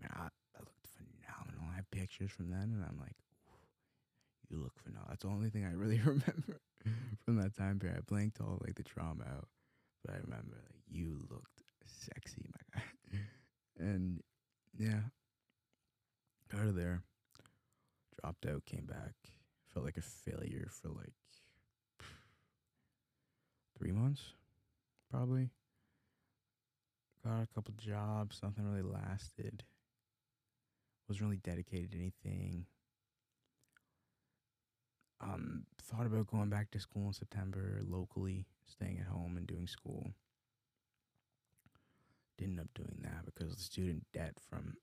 [0.00, 1.68] Man, I, I looked phenomenal.
[1.72, 3.16] I have pictures from then, and I'm like,
[4.48, 5.06] you look phenomenal.
[5.10, 6.60] That's the only thing I really remember
[7.24, 7.98] from that time period.
[7.98, 9.48] I blanked all like the trauma out.
[10.04, 13.18] But I remember like you looked sexy, my guy.
[13.78, 14.20] and
[14.78, 15.00] yeah.
[16.54, 17.02] Out of there.
[18.20, 19.14] Dropped out, came back.
[19.72, 21.12] Felt like a failure for like
[23.78, 24.34] three months,
[25.10, 25.50] probably.
[27.24, 29.62] Got a couple jobs, nothing really lasted.
[31.08, 32.66] Wasn't really dedicated to anything.
[35.22, 39.66] Um, thought about going back to school in September locally, staying at home and doing
[39.66, 40.12] school.
[42.38, 44.76] Didn't end up doing that because the student debt from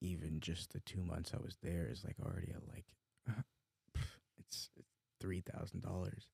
[0.00, 2.84] even just the two months I was there is like already at like
[4.38, 4.70] it's,
[5.20, 6.28] three thousand dollars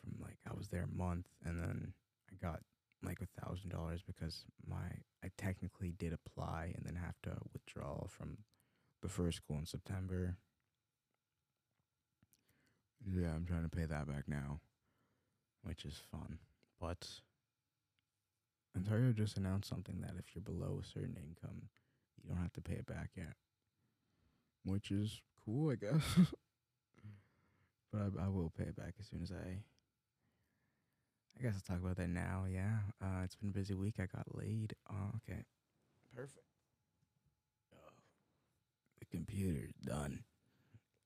[0.00, 1.92] from like I was there a month and then
[2.30, 2.60] I got
[3.04, 4.86] like a thousand dollars because my
[5.24, 8.38] I technically did apply and then have to withdraw from
[9.02, 10.36] the first school in September
[13.04, 14.60] yeah, I'm trying to pay that back now,
[15.62, 16.38] which is fun.
[16.80, 17.06] But
[18.76, 21.68] Ontario just announced something that if you're below a certain income,
[22.22, 23.34] you don't have to pay it back yet,
[24.64, 26.02] which is cool, I guess.
[27.92, 29.58] but I, I, will pay it back as soon as I.
[31.38, 32.44] I guess I'll talk about that now.
[32.50, 33.96] Yeah, uh, it's been a busy week.
[33.98, 34.74] I got laid.
[34.90, 35.42] Oh, okay,
[36.14, 36.46] perfect.
[37.74, 37.92] Oh,
[38.98, 40.22] the computer's done.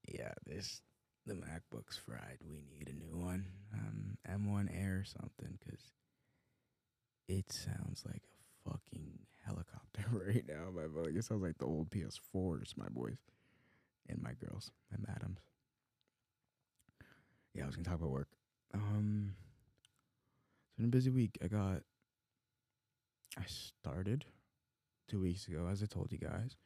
[0.09, 0.83] Yeah, this
[1.27, 2.39] the MacBook's fried.
[2.49, 3.47] We need a new one.
[3.73, 5.81] Um, M1 Air or something, because
[7.29, 10.71] it sounds like a fucking helicopter right now.
[10.75, 11.11] My boy.
[11.17, 13.19] It sounds like the old PS4s, my boys
[14.09, 15.41] and my girls, my madams.
[17.55, 18.29] Yeah, I was gonna talk about work.
[18.75, 19.35] Um,
[20.67, 21.39] it's been a busy week.
[21.43, 21.83] I got.
[23.39, 24.25] I started
[25.09, 26.57] two weeks ago, as I told you guys,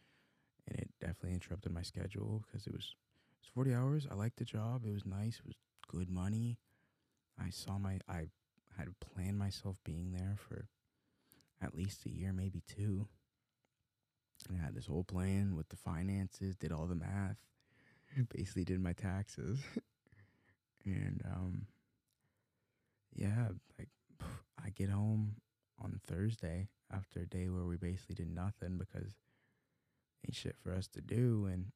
[0.66, 2.94] and it definitely interrupted my schedule because it was
[3.44, 4.06] was 40 hours.
[4.10, 4.84] I liked the job.
[4.86, 5.38] It was nice.
[5.38, 5.56] It was
[5.88, 6.58] good money.
[7.38, 8.28] I saw my, I
[8.78, 10.68] had planned myself being there for
[11.62, 13.06] at least a year, maybe two.
[14.48, 17.36] And I had this whole plan with the finances, did all the math,
[18.34, 19.60] basically did my taxes.
[20.84, 21.66] and, um,
[23.14, 23.88] yeah, like
[24.64, 25.36] I get home
[25.82, 29.16] on Thursday after a day where we basically did nothing because
[30.26, 31.48] ain't shit for us to do.
[31.50, 31.66] And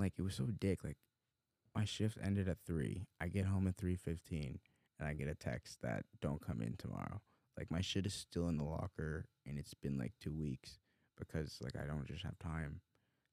[0.00, 0.84] like it was so dick.
[0.84, 0.98] Like
[1.74, 3.06] my shift ended at three.
[3.20, 4.58] I get home at three fifteen,
[4.98, 7.20] and I get a text that don't come in tomorrow.
[7.56, 10.78] Like my shit is still in the locker and it's been like two weeks
[11.18, 12.80] because like I don't just have time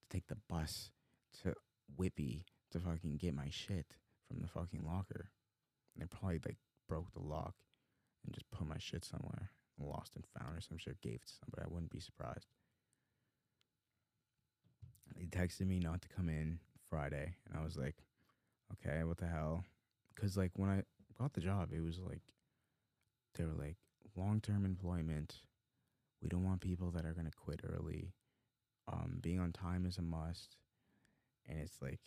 [0.01, 0.91] to take the bus
[1.43, 1.53] to
[1.97, 3.85] Whippy to fucking get my shit
[4.27, 5.29] from the fucking locker.
[5.95, 6.57] And they probably like
[6.89, 7.53] broke the lock
[8.25, 11.33] and just put my shit somewhere, lost and found or some shit, gave it to
[11.45, 11.63] somebody.
[11.63, 12.47] I wouldn't be surprised.
[15.17, 17.95] They texted me not to come in Friday, and I was like,
[18.73, 19.63] okay, what the hell?
[20.13, 20.83] Because like when I
[21.19, 22.21] got the job, it was like
[23.35, 23.77] they were like
[24.15, 25.41] long term employment.
[26.21, 28.13] We don't want people that are gonna quit early.
[28.91, 30.55] Um, being on time is a must,
[31.47, 31.99] and it's like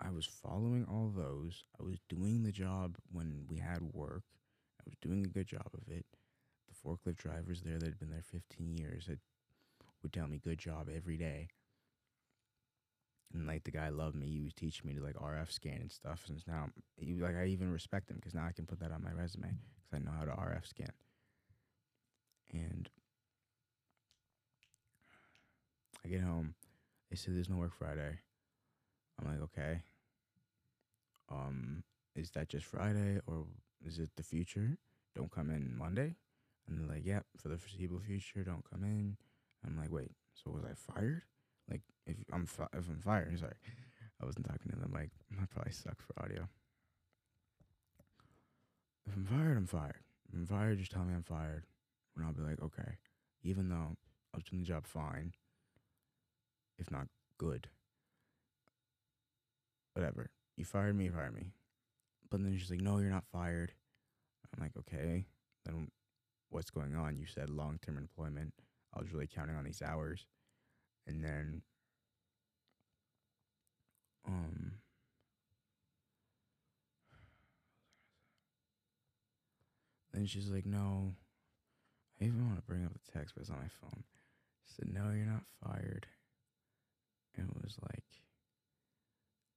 [0.00, 1.64] I was following all those.
[1.80, 4.24] I was doing the job when we had work.
[4.80, 6.04] I was doing a good job of it.
[6.68, 9.18] The forklift drivers there that had been there 15 years had,
[10.06, 11.48] would tell me good job every day.
[13.34, 14.28] And like the guy loved me.
[14.28, 16.22] He was teaching me to like RF scan and stuff.
[16.28, 19.02] And now, he, like I even respect him because now I can put that on
[19.02, 20.92] my resume because I know how to RF scan.
[22.52, 22.88] And
[26.04, 26.54] I get home.
[27.10, 28.18] They said there's no work Friday.
[29.20, 29.80] I'm like, okay.
[31.28, 31.82] Um,
[32.14, 33.46] is that just Friday or
[33.84, 34.78] is it the future?
[35.16, 36.14] Don't come in Monday.
[36.68, 39.16] And they're like, yep, for the foreseeable future, don't come in.
[39.66, 41.22] I'm like, wait, so was I fired?
[41.70, 43.54] Like, if I'm fi- if I'm fired, sorry,
[44.20, 45.10] I wasn't talking to the mic.
[45.38, 46.48] That probably sucks for audio.
[49.06, 50.02] If I'm fired, I'm fired.
[50.28, 51.64] If I'm fired, just tell me I'm fired,
[52.16, 52.98] and I'll be like, okay,
[53.42, 53.96] even though
[54.34, 55.32] I was doing the job fine,
[56.78, 57.68] if not good,
[59.94, 60.30] whatever.
[60.56, 61.52] You fired me, you fired me.
[62.30, 63.72] But then she's like, no, you're not fired.
[64.56, 65.26] I'm like, okay,
[65.64, 65.88] then
[66.50, 67.16] what's going on?
[67.16, 68.52] You said long term employment.
[68.96, 70.26] I was really counting on these hours.
[71.06, 71.62] And then
[74.26, 74.72] um
[80.12, 81.14] then she's like, No.
[82.20, 84.02] I even want to bring up the text, but it's on my phone.
[84.66, 86.06] She said, No, you're not fired.
[87.36, 88.04] And it was like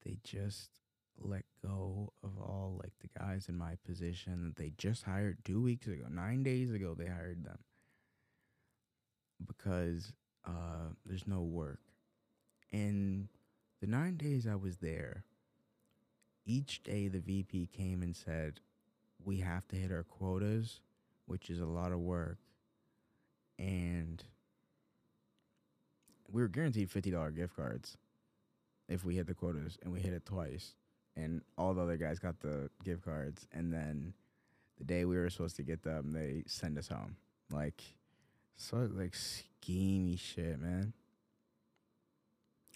[0.04, 0.70] they just
[1.22, 5.62] let go of all like the guys in my position that they just hired two
[5.62, 6.06] weeks ago.
[6.10, 7.60] Nine days ago they hired them.
[9.46, 10.14] Because
[10.46, 11.80] uh there's no work.
[12.72, 13.28] And
[13.82, 15.24] the nine days I was there,
[16.46, 18.60] each day the VP came and said,
[19.24, 20.82] We have to hit our quotas,
[21.26, 22.38] which is a lot of work.
[23.58, 24.24] And
[26.32, 27.98] we were guaranteed fifty dollar gift cards
[28.88, 30.76] if we hit the quotas and we hit it twice.
[31.16, 34.14] And all the other guys got the gift cards and then
[34.78, 37.18] the day we were supposed to get them, they send us home.
[37.52, 37.84] Like
[38.60, 40.94] so like schemy shit, man.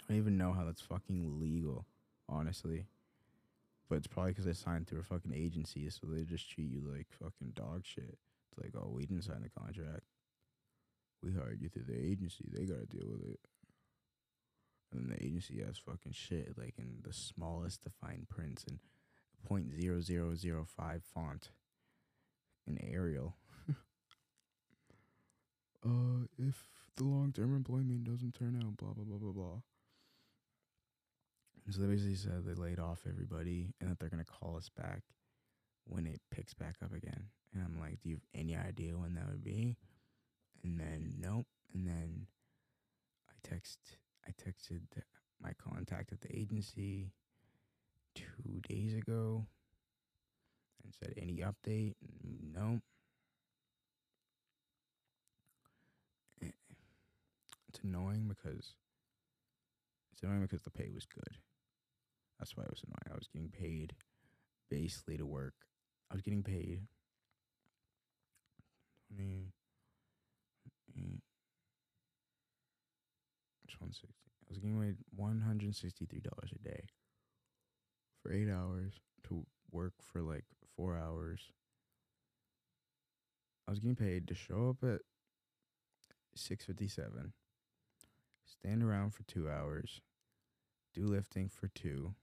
[0.02, 1.86] I don't even know how that's fucking legal,
[2.28, 2.86] honestly.
[3.90, 6.82] But it's probably because they signed through a fucking agency, so they just treat you
[6.90, 8.18] like fucking dog shit.
[8.50, 10.04] It's like, oh, we didn't sign the contract.
[11.22, 12.46] We hired you through the agency.
[12.52, 13.40] They gotta deal with it.
[14.92, 18.80] And then the agency has fucking shit, like in the smallest defined prints and
[19.46, 21.50] point zero zero zero five font
[22.66, 23.36] in Arial.
[25.86, 26.64] Uh, if
[26.96, 29.62] the long term employment doesn't turn out, blah blah blah blah blah.
[31.66, 34.70] And So they basically said they laid off everybody and that they're gonna call us
[34.70, 35.02] back
[35.86, 37.26] when it picks back up again.
[37.54, 39.78] And I'm like, do you have any idea when that would be?
[40.64, 41.46] And then nope.
[41.74, 42.28] And then
[43.30, 43.80] I text
[44.28, 44.82] I texted
[45.42, 47.12] my contact at the agency
[48.16, 49.46] two days ago
[50.84, 51.96] and said any update?
[52.54, 52.82] Nope.
[56.42, 56.48] Eh,
[57.70, 58.76] It's annoying because
[60.12, 61.38] it's annoying because the pay was good.
[62.40, 63.12] That's why it was annoying.
[63.12, 63.94] I was getting paid
[64.70, 65.54] basically to work.
[66.12, 66.88] I was getting paid
[69.16, 69.52] it's.
[74.48, 76.84] I was getting paid one hundred sixty three dollars a day
[78.22, 78.94] for eight hours
[79.28, 81.42] to work for like four hours.
[83.68, 85.02] I was getting paid to show up at
[86.36, 87.34] six fifty seven,
[88.60, 90.02] stand around for two hours,
[90.94, 92.14] do lifting for two,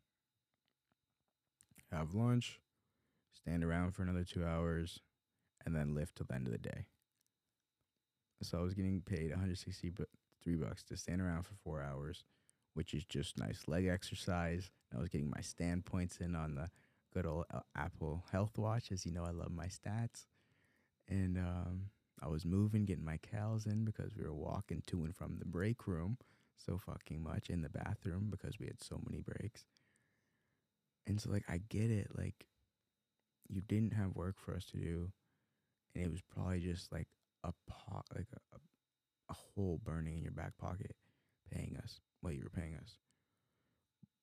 [1.90, 2.60] have lunch,
[3.32, 5.00] stand around for another two hours,
[5.64, 6.86] and then lift till the end of the day.
[8.42, 10.04] So I was getting paid 160 bu-
[10.42, 12.24] three bucks to stand around for four hours,
[12.74, 14.70] which is just nice leg exercise.
[14.94, 16.70] I was getting my stand points in on the
[17.12, 17.44] good old
[17.76, 20.26] Apple Health Watch, as you know, I love my stats.
[21.08, 21.90] And um,
[22.22, 25.44] I was moving, getting my cows in because we were walking to and from the
[25.46, 26.18] break room
[26.56, 29.64] so fucking much in the bathroom because we had so many breaks.
[31.06, 32.08] And so, like, I get it.
[32.16, 32.46] Like,
[33.48, 35.12] you didn't have work for us to do.
[35.94, 37.08] and it was probably just like
[37.44, 38.58] a pot, like a,
[39.30, 40.96] a hole burning in your back pocket,
[41.52, 42.98] paying us what you were paying us.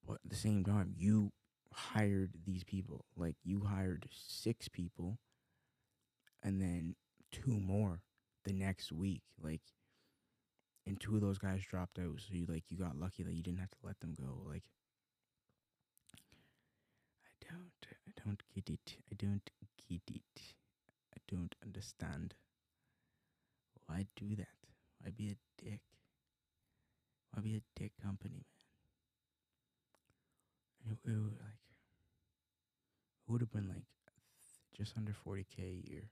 [0.05, 1.31] But at the same time, you
[1.73, 3.05] hired these people.
[3.15, 5.19] Like you hired six people,
[6.43, 6.95] and then
[7.31, 8.01] two more
[8.45, 9.23] the next week.
[9.41, 9.61] Like,
[10.85, 12.19] and two of those guys dropped out.
[12.19, 14.41] So you like you got lucky that you didn't have to let them go.
[14.47, 14.63] Like,
[17.25, 18.97] I don't, I don't get it.
[19.11, 19.49] I don't
[19.89, 20.41] get it.
[21.15, 22.33] I don't understand.
[23.85, 24.47] Why do that?
[25.01, 25.81] Why be a dick?
[27.33, 28.45] Why be a dick company,
[30.85, 30.97] man?
[31.05, 31.61] It, it like
[33.27, 33.83] it would have been like
[34.75, 36.09] just under 40k a year,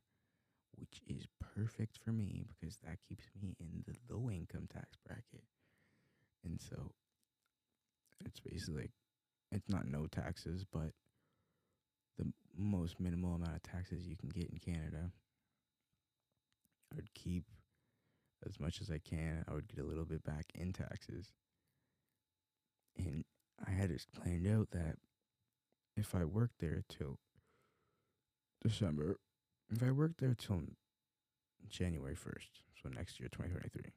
[0.77, 5.43] which is perfect for me because that keeps me in the low income tax bracket.
[6.43, 6.91] And so
[8.25, 8.89] it's basically
[9.51, 10.91] it's not no taxes, but
[12.17, 15.11] the most minimal amount of taxes you can get in Canada.
[16.91, 17.45] I would keep
[18.47, 19.43] as much as I can.
[19.47, 21.33] I would get a little bit back in taxes.
[22.97, 23.25] And
[23.65, 24.97] I had it planned out that
[25.97, 27.19] if I worked there till
[28.63, 29.17] December,
[29.71, 30.61] if I worked there till
[31.69, 33.91] January 1st, so next year, 2023,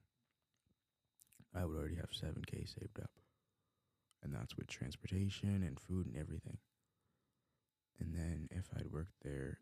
[1.55, 3.11] I would already have 7K saved up.
[4.23, 6.59] And that's with transportation and food and everything.
[8.01, 9.59] And then if I'd worked there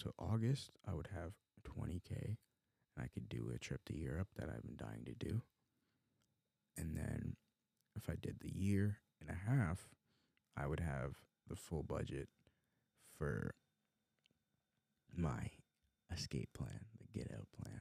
[0.00, 1.32] till August, I would have
[1.64, 2.36] 20K.
[2.96, 5.42] And I could do a trip to Europe that I've been dying to do.
[6.76, 7.36] And then
[7.96, 9.88] if I did the year and a half,
[10.56, 11.16] I would have
[11.48, 12.28] the full budget
[13.16, 13.54] for
[15.16, 15.50] my
[16.12, 17.80] escape plan, the get out plan.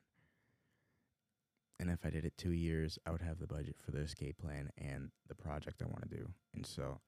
[1.80, 4.40] And if I did it two years, I would have the budget for the escape
[4.40, 6.28] plan and the project I want to do.
[6.56, 7.00] And so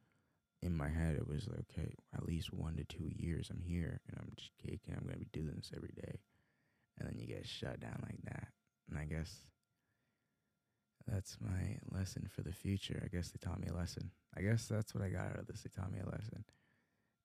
[0.61, 4.01] in my head, it was like, okay, at least one to two years I'm here
[4.07, 4.93] and I'm just caking.
[4.93, 6.19] I'm going to be doing this every day.
[6.99, 8.49] And then you get shut down like that.
[8.89, 9.45] And I guess
[11.07, 13.01] that's my lesson for the future.
[13.03, 14.11] I guess they taught me a lesson.
[14.37, 15.61] I guess that's what I got out of this.
[15.61, 16.43] They taught me a lesson.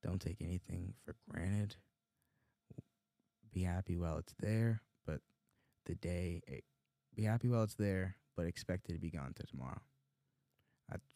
[0.02, 1.76] Don't take anything for granted.
[3.54, 5.20] Be happy while it's there, but
[5.86, 6.64] the day, it,
[7.14, 9.80] be happy while it's there, but expect it to be gone to tomorrow.
[10.90, 11.06] That's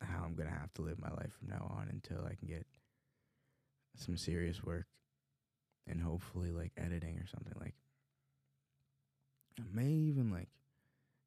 [0.00, 2.46] how I'm going to have to live my life from now on until I can
[2.46, 2.64] get
[3.96, 4.86] some serious work
[5.88, 7.74] and hopefully like editing or something like
[9.58, 10.48] I may even like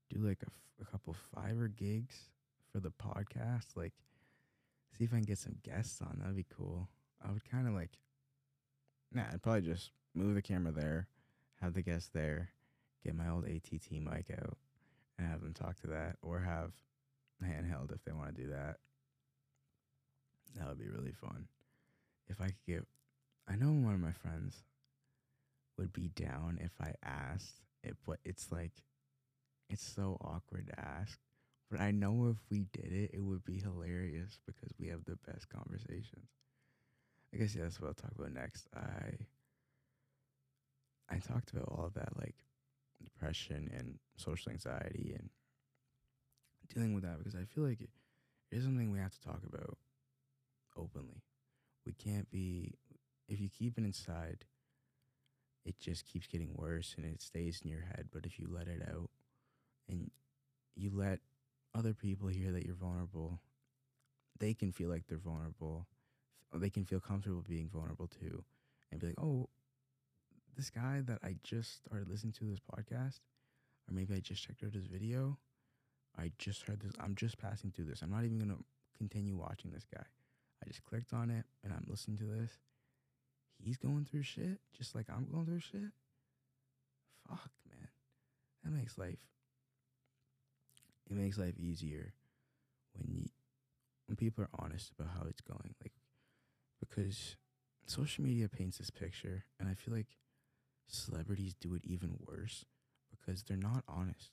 [0.10, 2.30] do like a, f- a couple Fiverr gigs
[2.72, 3.76] for the podcast.
[3.76, 3.94] Like,
[4.98, 6.20] see if I can get some guests on.
[6.20, 6.90] That'd be cool.
[7.26, 7.92] I would kind of like,
[9.14, 11.08] nah, I'd probably just move the camera there,
[11.62, 12.50] have the guest there,
[13.04, 14.58] get my old ATT mic out,
[15.18, 16.72] and have them talk to that, or have
[17.44, 18.78] handheld if they want to do that.
[20.56, 21.48] That would be really fun.
[22.28, 22.86] If I could get,
[23.48, 24.64] I know one of my friends
[25.78, 28.72] would be down if I asked it, but it's like,
[29.70, 31.20] it's so awkward to ask.
[31.70, 35.18] But I know if we did it, it would be hilarious because we have the
[35.28, 36.30] best conversations.
[37.34, 38.68] I guess yeah, that's what I'll talk about next.
[38.76, 39.26] I
[41.10, 42.36] I talked about all that like
[43.04, 45.30] depression and social anxiety and
[46.74, 47.90] dealing with that because I feel like it
[48.52, 49.78] is something we have to talk about
[50.78, 51.24] openly.
[51.86, 52.74] We can't be
[53.28, 54.46] if you keep it inside,
[55.66, 58.08] it just keeps getting worse and it stays in your head.
[58.12, 59.10] But if you let it out
[59.90, 60.12] and
[60.76, 61.20] you let
[61.76, 63.42] other people hear that you're vulnerable,
[64.40, 65.88] they can feel like they're vulnerable.
[66.54, 68.44] They can feel comfortable being vulnerable too
[68.92, 69.50] and be like, oh,
[70.58, 73.20] this guy that I just started listening to this podcast,
[73.88, 75.38] or maybe I just checked out his video.
[76.18, 76.94] I just heard this.
[77.00, 78.02] I'm just passing through this.
[78.02, 78.58] I'm not even to
[78.98, 80.04] continue watching this guy.
[80.64, 82.52] I just clicked on it and I'm listening to this.
[83.64, 85.92] He's going through shit just like I'm going through shit.
[87.30, 87.88] Fuck, man.
[88.64, 89.20] That makes life
[91.10, 92.14] it makes life easier
[92.96, 93.26] when you
[94.08, 95.94] when people are honest about how it's going like
[96.80, 97.36] because
[97.86, 100.08] social media paints this picture and i feel like
[100.88, 102.66] celebrities do it even worse
[103.12, 104.32] because they're not honest.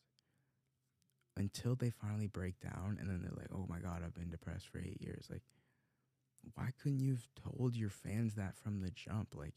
[1.37, 4.69] Until they finally break down and then they're like oh my god i've been depressed
[4.69, 5.27] for 8 years.
[5.31, 5.43] Like
[6.55, 9.35] why couldn't you have told your fans that from the jump?
[9.35, 9.55] Like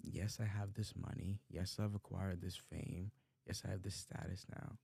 [0.00, 1.40] yes i have this money.
[1.50, 3.10] Yes i've acquired this fame.
[3.46, 4.78] Yes i have this status now.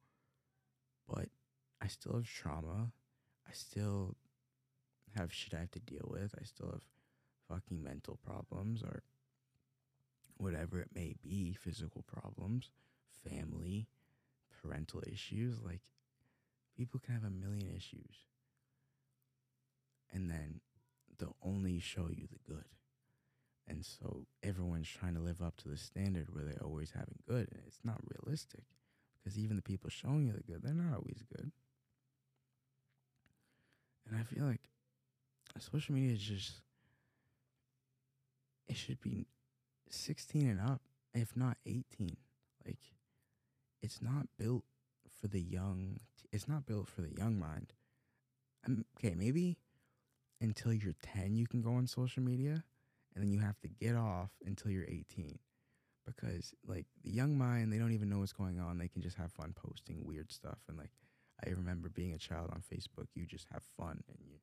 [1.08, 1.28] But
[1.80, 2.90] I still have trauma.
[3.46, 4.16] I still
[5.16, 6.34] have shit I have to deal with.
[6.40, 6.82] I still have
[7.48, 9.02] fucking mental problems or
[10.36, 12.70] whatever it may be physical problems,
[13.28, 13.88] family,
[14.62, 15.60] parental issues.
[15.64, 15.80] Like,
[16.76, 18.16] people can have a million issues.
[20.12, 20.60] And then
[21.18, 22.64] they'll only show you the good.
[23.66, 27.48] And so everyone's trying to live up to the standard where they're always having good,
[27.50, 28.64] and it's not realistic
[29.24, 31.50] because even the people showing you the good, they're not always good.
[34.06, 34.60] And I feel like
[35.56, 36.60] uh, social media is just
[38.68, 39.26] it should be
[39.94, 40.80] 16 and up,
[41.12, 42.16] if not 18.
[42.66, 42.78] Like
[43.82, 44.64] it's not built
[45.20, 46.00] for the young.
[46.32, 47.72] It's not built for the young mind.
[48.66, 49.58] Um, okay, maybe
[50.40, 52.62] until you're 10 you can go on social media
[53.14, 55.38] and then you have to get off until you're 18
[56.06, 59.16] because like the young mind they don't even know what's going on they can just
[59.16, 60.90] have fun posting weird stuff and like
[61.46, 64.34] i remember being a child on facebook you just have fun and you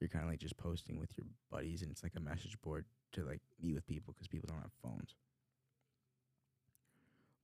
[0.00, 2.84] you're kind of like just posting with your buddies and it's like a message board
[3.12, 5.14] to like meet with people because people don't have phones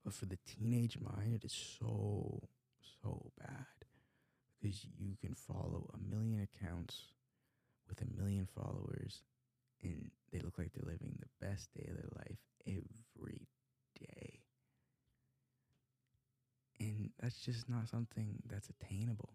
[0.03, 2.41] but for the teenage mind it is so
[3.01, 3.65] so bad
[4.61, 7.07] because you can follow a million accounts
[7.89, 9.21] with a million followers
[9.83, 13.47] and they look like they're living the best day of their life every
[13.99, 14.39] day.
[16.79, 19.33] And that's just not something that's attainable.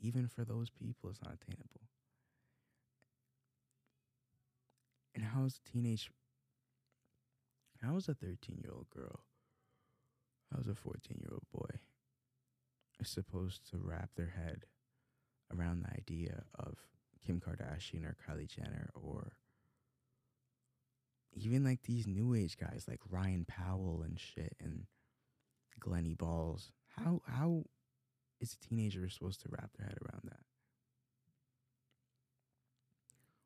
[0.00, 1.89] Even for those people, it's not attainable.
[5.20, 6.10] And how is a teenage,
[7.82, 9.20] how is a 13 year old girl,
[10.50, 11.76] how is a 14 year old boy
[13.04, 14.64] supposed to wrap their head
[15.54, 16.78] around the idea of
[17.26, 19.32] Kim Kardashian or Kylie Jenner or
[21.34, 24.84] even like these new age guys like Ryan Powell and shit and
[25.78, 26.72] Glennie Balls.
[26.96, 27.64] How how
[28.40, 30.40] is a teenager supposed to wrap their head around that?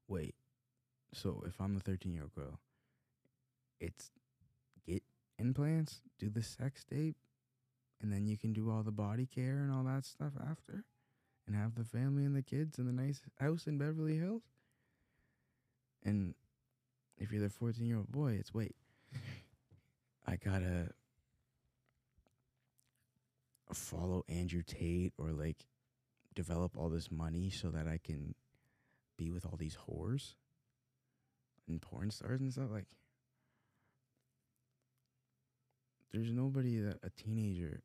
[0.06, 0.36] Wait,
[1.14, 2.60] so if I'm the 13 year old girl,
[3.80, 4.10] it's
[4.86, 5.02] get
[5.38, 7.16] implants, do the sex tape,
[8.00, 10.84] and then you can do all the body care and all that stuff after?
[11.46, 14.42] and have the family and the kids and the nice house in Beverly Hills.
[16.02, 16.34] And
[17.18, 18.74] if you're the 14 year old boy, it's wait,
[20.26, 20.90] I gotta
[23.72, 25.66] follow Andrew Tate or like
[26.34, 28.34] develop all this money so that I can
[29.16, 30.34] be with all these whores
[31.68, 32.70] and porn stars and stuff.
[32.70, 32.86] Like,
[36.12, 37.82] there's nobody that a teenager,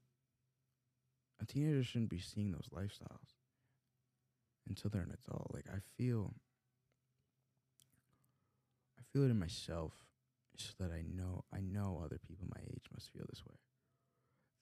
[1.41, 3.33] a teenager shouldn't be seeing those lifestyles
[4.67, 5.51] until they're an adult.
[5.51, 6.35] Like I feel
[8.99, 9.93] I feel it in myself
[10.57, 13.55] so that I know I know other people my age must feel this way.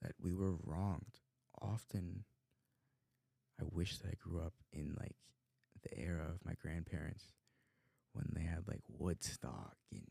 [0.01, 1.19] That we were wronged.
[1.61, 2.23] Often
[3.59, 5.15] I wish that I grew up in like
[5.83, 7.25] the era of my grandparents
[8.17, 10.03] when they had like Woodstock and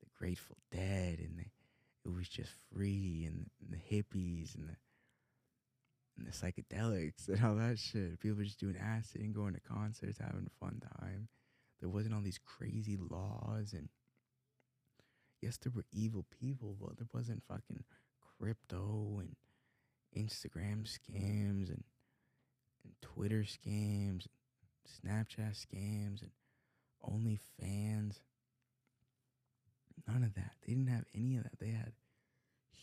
[0.00, 1.44] the Grateful Dead and
[2.04, 4.76] it was just free and, and the hippies and the
[6.16, 8.20] and the psychedelics and all that shit.
[8.20, 11.28] People were just doing acid and going to concerts, having a fun time.
[11.80, 13.88] There wasn't all these crazy laws and
[15.42, 17.84] yes, there were evil people, but there wasn't fucking
[18.38, 19.36] crypto and
[20.16, 21.84] Instagram scams and
[22.84, 24.28] and Twitter scams, and
[24.86, 26.30] Snapchat scams, and
[27.08, 28.20] OnlyFans.
[30.06, 30.52] None of that.
[30.66, 31.58] They didn't have any of that.
[31.58, 31.92] They had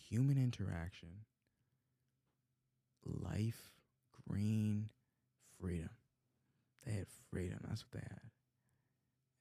[0.09, 1.09] human interaction
[3.05, 3.71] life,
[4.27, 4.89] green,
[5.59, 5.89] freedom.
[6.85, 7.59] They had freedom.
[7.67, 8.29] That's what they had.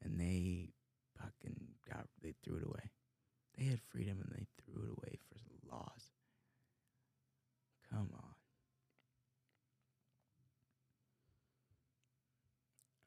[0.02, 0.70] And they
[1.18, 1.56] fucking
[1.88, 2.90] got, they threw it away.
[3.58, 6.10] They had freedom and they threw it away for laws.
[7.90, 8.34] Come on.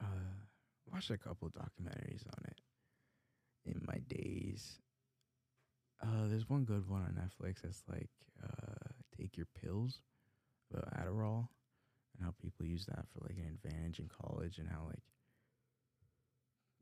[0.02, 2.62] Uh, watched a couple documentaries on it
[3.66, 4.80] in my days.
[6.02, 8.10] Uh, there's one good one on Netflix that's like
[8.44, 10.02] uh, take your pills
[10.72, 11.48] the Adderall
[12.16, 15.04] and how people use that for like an advantage in college and how like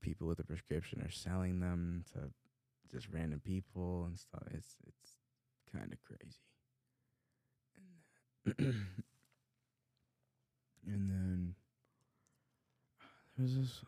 [0.01, 2.29] people with a prescription are selling them to
[2.91, 4.43] just random people and stuff.
[4.51, 5.15] It's it's
[5.71, 6.37] kind of crazy.
[8.57, 8.85] And then,
[10.93, 11.55] and then
[13.37, 13.81] there was this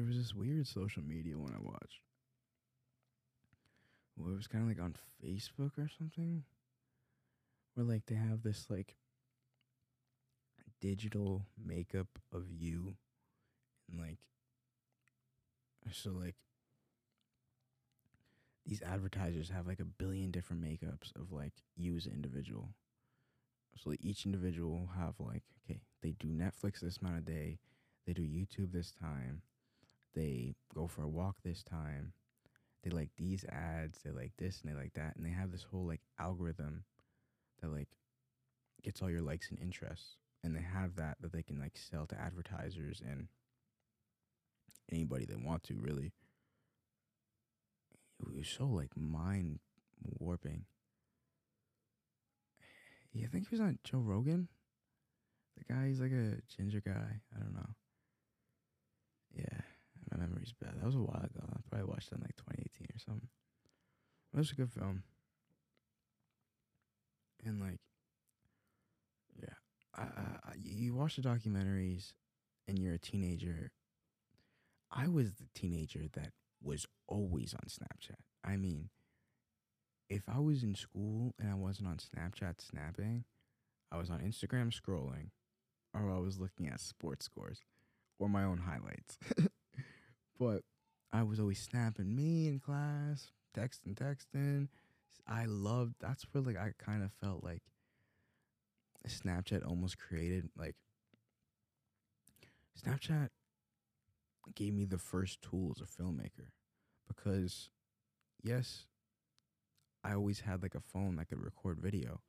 [0.00, 2.00] there was this weird social media one I watched
[4.20, 4.94] well, it was kind of like on
[5.24, 6.44] Facebook or something,
[7.74, 8.96] where like they have this like
[10.80, 12.94] digital makeup of you,
[13.90, 14.18] and like
[15.92, 16.36] so like
[18.66, 22.68] these advertisers have like a billion different makeups of like you as an individual.
[23.76, 27.58] So like each individual will have like okay, they do Netflix this amount of day,
[28.06, 29.42] they do YouTube this time,
[30.14, 32.12] they go for a walk this time,
[32.82, 35.64] they like these ads, they like this and they like that, and they have this
[35.70, 36.84] whole like algorithm
[37.60, 37.88] that like
[38.82, 42.06] gets all your likes and interests, and they have that that they can like sell
[42.06, 43.28] to advertisers and
[44.90, 46.12] anybody they want to really.
[48.20, 49.60] It was so like mind
[50.18, 50.64] warping.
[53.12, 54.48] Yeah, I think he was on Joe Rogan.
[55.56, 57.20] The guy, he's like a ginger guy.
[57.34, 57.74] I don't know.
[59.34, 59.60] Yeah,
[60.10, 60.74] my memory's bad.
[60.76, 61.44] That was a while ago.
[61.52, 63.28] I probably watched it in like 2018 or something.
[64.32, 65.02] It was a good film.
[67.44, 67.80] And like,
[69.40, 69.54] yeah,
[69.96, 72.12] I, I, you watch the documentaries,
[72.68, 73.72] and you're a teenager.
[74.92, 76.32] I was the teenager that
[76.62, 78.20] was always on Snapchat.
[78.44, 78.90] I mean,
[80.08, 83.24] if I was in school and I wasn't on Snapchat snapping,
[83.90, 85.30] I was on Instagram scrolling,
[85.94, 87.60] or I was looking at sports scores
[88.18, 89.18] or my own highlights.
[90.40, 90.62] but
[91.12, 94.68] I was always snapping me in class, texting, texting.
[95.28, 97.62] I loved that's where like I kind of felt like
[99.06, 100.74] Snapchat almost created like
[102.82, 103.28] Snapchat
[104.54, 106.48] gave me the first tool as a filmmaker
[107.06, 107.70] because
[108.42, 108.86] yes,
[110.02, 112.20] I always had like a phone that could record video,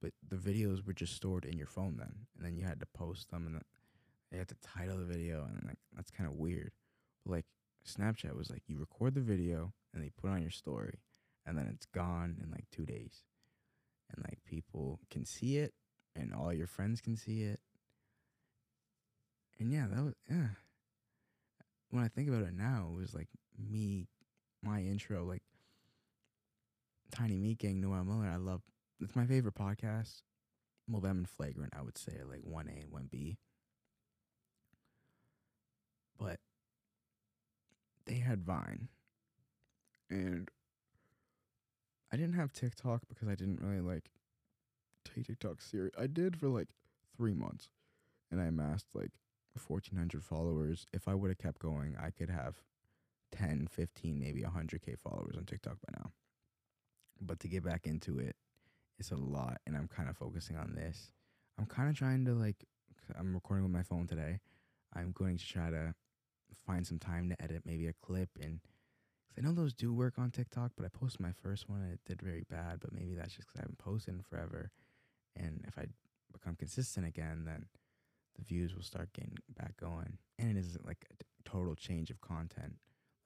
[0.00, 2.86] but the videos were just stored in your phone then, and then you had to
[2.94, 3.60] post them, and
[4.30, 6.70] you had to title the video, and like that's kind of weird.
[7.24, 7.46] But like
[7.86, 11.00] Snapchat was like you record the video and they put on your story,
[11.46, 13.22] and then it's gone in like two days,
[14.14, 15.72] and like people can see it,
[16.14, 17.60] and all your friends can see it,
[19.58, 20.48] and yeah, that was yeah.
[21.90, 23.28] When I think about it now, it was like
[23.58, 24.08] me,
[24.62, 25.42] my intro, like
[27.10, 28.28] Tiny Meat Gang, Noel Miller.
[28.28, 28.62] I love.
[29.00, 30.22] It's my favorite podcast.
[30.88, 33.38] Well, them and Flagrant, I would say, like one A and one B.
[36.18, 36.38] But
[38.06, 38.88] they had Vine,
[40.08, 40.48] and
[42.12, 44.10] I didn't have TikTok because I didn't really like
[45.04, 45.94] take TikTok serious.
[45.98, 46.68] I did for like
[47.16, 47.68] three months,
[48.30, 49.10] and I amassed like
[49.60, 50.86] 1,400 followers.
[50.92, 52.62] If I would have kept going, I could have
[53.32, 56.12] 10, 15, maybe 100K followers on TikTok by now.
[57.20, 58.36] But to get back into it,
[58.98, 61.12] it's a lot, and I'm kind of focusing on this.
[61.58, 62.64] I'm kind of trying to like,
[63.18, 64.40] I'm recording with my phone today.
[64.94, 65.94] I'm going to try to
[66.66, 68.60] find some time to edit maybe a clip and
[69.28, 71.92] cause I know those do work on TikTok, but I posted my first one and
[71.92, 72.80] it did very bad.
[72.80, 74.70] But maybe that's just because I haven't posted in forever.
[75.36, 75.86] And if I
[76.32, 77.66] become consistent again, then
[78.36, 80.18] the views will start getting back going.
[80.38, 82.76] And it isn't like a total change of content.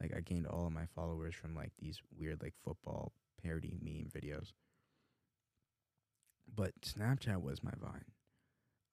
[0.00, 3.12] Like I gained all of my followers from like these weird like football
[3.42, 4.52] parody meme videos.
[6.52, 8.04] But Snapchat was my Vine.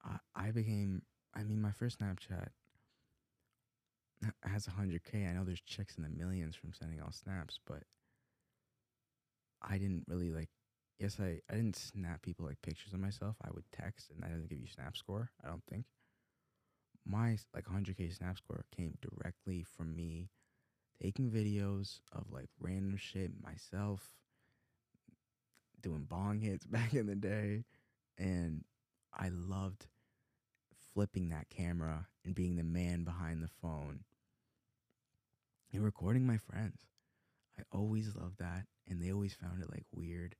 [0.04, 1.02] I I became
[1.34, 2.48] I mean my first Snapchat
[4.42, 5.28] has 100k.
[5.28, 7.82] I know there's chicks in the millions from sending all snaps, but
[9.62, 10.48] I didn't really like
[10.98, 13.36] yes, I, I didn't snap people like pictures of myself.
[13.44, 15.84] I would text and that doesn't give you snap score, I don't think.
[17.06, 20.30] My like 100k snap score came directly from me
[21.02, 24.12] taking videos of like random shit myself
[25.80, 27.64] doing bong hits back in the day
[28.18, 28.64] and
[29.14, 29.86] I loved
[30.98, 34.00] flipping that camera and being the man behind the phone
[35.72, 36.80] and recording my friends.
[37.56, 40.34] I always loved that, and they always found it like weird.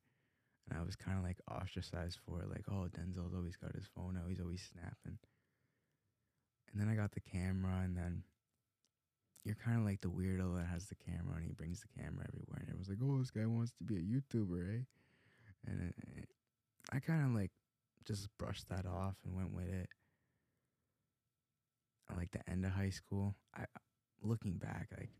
[0.68, 3.86] And I was kind of like ostracized for it, like, oh, Denzel's always got his
[3.94, 5.20] phone out, he's always snapping.
[6.72, 8.24] And then I got the camera, and then
[9.44, 12.26] you're kind of like the weirdo that has the camera and he brings the camera
[12.26, 12.62] everywhere.
[12.62, 14.82] And it was like, oh, this guy wants to be a YouTuber, eh?
[15.68, 16.28] And it,
[16.92, 17.52] I kind of like
[18.04, 19.88] just brushed that off and went with it.
[22.16, 23.64] Like the end of high school, I
[24.22, 25.10] looking back, like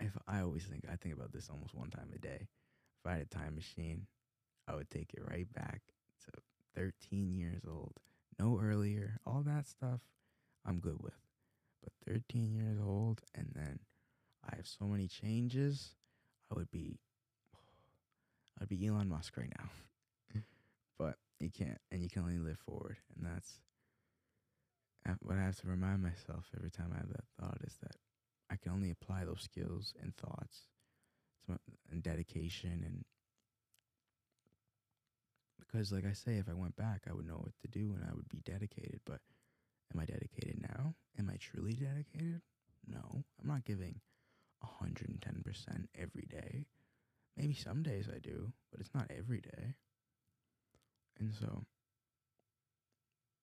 [0.00, 2.48] if I always think I think about this almost one time a day.
[3.02, 4.06] If I had a time machine,
[4.66, 5.82] I would take it right back
[6.24, 6.40] to
[6.74, 7.94] 13 years old,
[8.38, 10.00] no earlier, all that stuff
[10.66, 11.14] I'm good with.
[11.82, 13.80] But 13 years old and then
[14.44, 15.94] I have so many changes,
[16.50, 16.98] I would be
[18.60, 20.40] I'd be Elon Musk right now.
[20.98, 23.60] but you can't and you can only live forward and that's
[25.22, 27.96] what I have to remind myself every time I have that thought is that
[28.50, 30.66] I can only apply those skills and thoughts
[31.90, 33.04] and dedication and
[35.58, 38.04] because like I say if I went back I would know what to do and
[38.04, 39.20] I would be dedicated but
[39.92, 40.94] am I dedicated now?
[41.18, 42.42] Am I truly dedicated?
[42.86, 43.24] No.
[43.40, 44.00] I'm not giving
[44.64, 46.66] 110% every day.
[47.36, 49.74] Maybe some days I do but it's not every day.
[51.18, 51.64] And so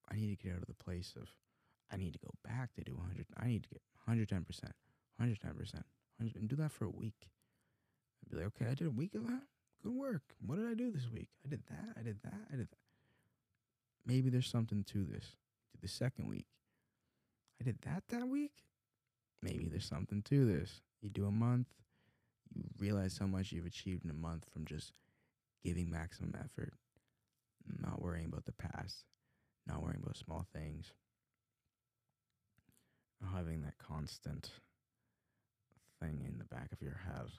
[0.10, 1.28] I need to get out of the place of
[1.92, 3.26] I need to go back to do 100.
[3.38, 4.46] I need to get 110%,
[5.22, 5.84] 110%,
[6.20, 7.30] and do that for a week.
[8.26, 9.44] I'd be like, okay, I did a week of that.
[9.84, 10.24] Good work.
[10.46, 11.30] What did I do this week?
[11.46, 11.98] I did that.
[11.98, 12.48] I did that.
[12.52, 12.78] I did that.
[14.06, 15.36] Maybe there's something to this.
[15.74, 16.48] To the second week,
[17.62, 18.54] I did that that week.
[19.42, 20.82] Maybe there's something to this.
[21.02, 21.68] You do a month,
[22.54, 24.94] you realize how much you've achieved in a month from just
[25.64, 26.74] giving maximum effort,
[27.80, 29.06] not worrying about the past,
[29.68, 30.94] not worrying about small things,
[33.34, 34.52] having that constant
[36.02, 37.32] thing in the back of your head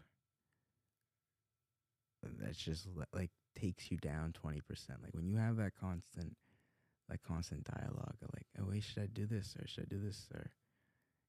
[2.40, 4.60] that's just like takes you down 20%
[5.02, 6.36] like when you have that constant
[7.08, 10.26] like constant dialogue like oh wait should i do this or should i do this
[10.34, 10.50] or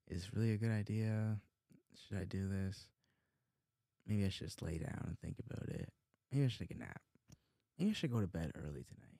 [0.10, 1.38] is this really a good idea?
[2.08, 2.88] Should i do this?
[4.08, 5.90] Maybe i should just lay down and think about it.
[6.32, 7.02] Maybe i should take a nap.
[7.78, 9.20] Maybe i should go to bed early tonight.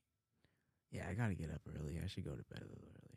[0.92, 2.00] Yeah i gotta get up early.
[2.04, 3.09] I should go to bed a little early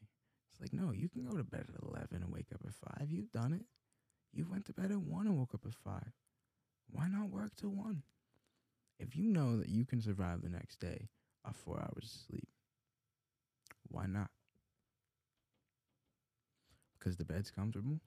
[0.52, 3.10] it's like no you can go to bed at 11 and wake up at 5
[3.10, 3.66] you've done it
[4.32, 6.02] you went to bed at 1 and woke up at 5
[6.90, 8.02] why not work till 1
[9.02, 11.08] if you know that you can survive the next day
[11.44, 12.48] off four hours of sleep,
[13.88, 14.30] why not?
[16.98, 18.00] Because the bed's comfortable.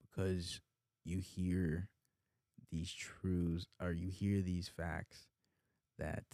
[0.00, 0.60] Because
[1.04, 1.88] you hear
[2.70, 5.26] these truths or you hear these facts
[5.98, 6.24] that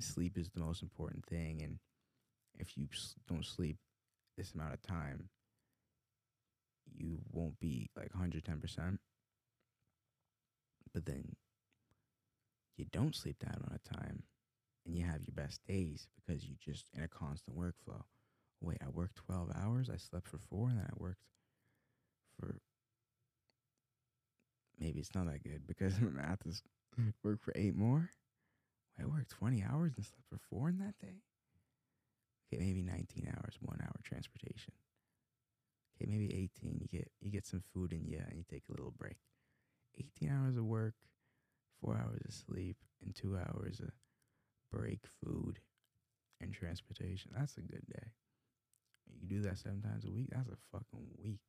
[0.00, 1.60] sleep is the most important thing.
[1.60, 1.78] And
[2.58, 2.86] if you
[3.28, 3.76] don't sleep
[4.36, 5.28] this amount of time,
[6.96, 8.98] you won't be like 110%.
[10.92, 11.34] But then
[12.76, 14.22] you don't sleep that amount of time
[14.86, 18.02] and you have your best days because you just in a constant workflow.
[18.60, 21.20] Wait, I worked 12 hours, I slept for four, and then I worked
[22.38, 22.56] for
[24.78, 26.62] maybe it's not that good because my math is
[27.22, 28.10] work for eight more.
[29.00, 31.22] I worked 20 hours and slept for four in that day.
[32.46, 34.72] Okay, maybe 19 hours, one hour transportation.
[35.96, 36.26] Okay, maybe
[36.60, 36.78] 18.
[36.80, 39.16] You get you get some food in you and you take a little break.
[39.98, 40.94] 18 hours of work,
[41.80, 43.90] four hours of sleep, and two hours of
[44.72, 45.60] break, food,
[46.40, 47.30] and transportation.
[47.36, 48.08] That's a good day.
[49.20, 51.40] You do that seven times a week, that's a fucking week.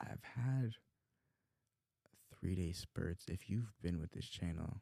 [0.00, 0.72] I've had
[2.40, 3.26] three day spurts.
[3.28, 4.80] If you've been with this channel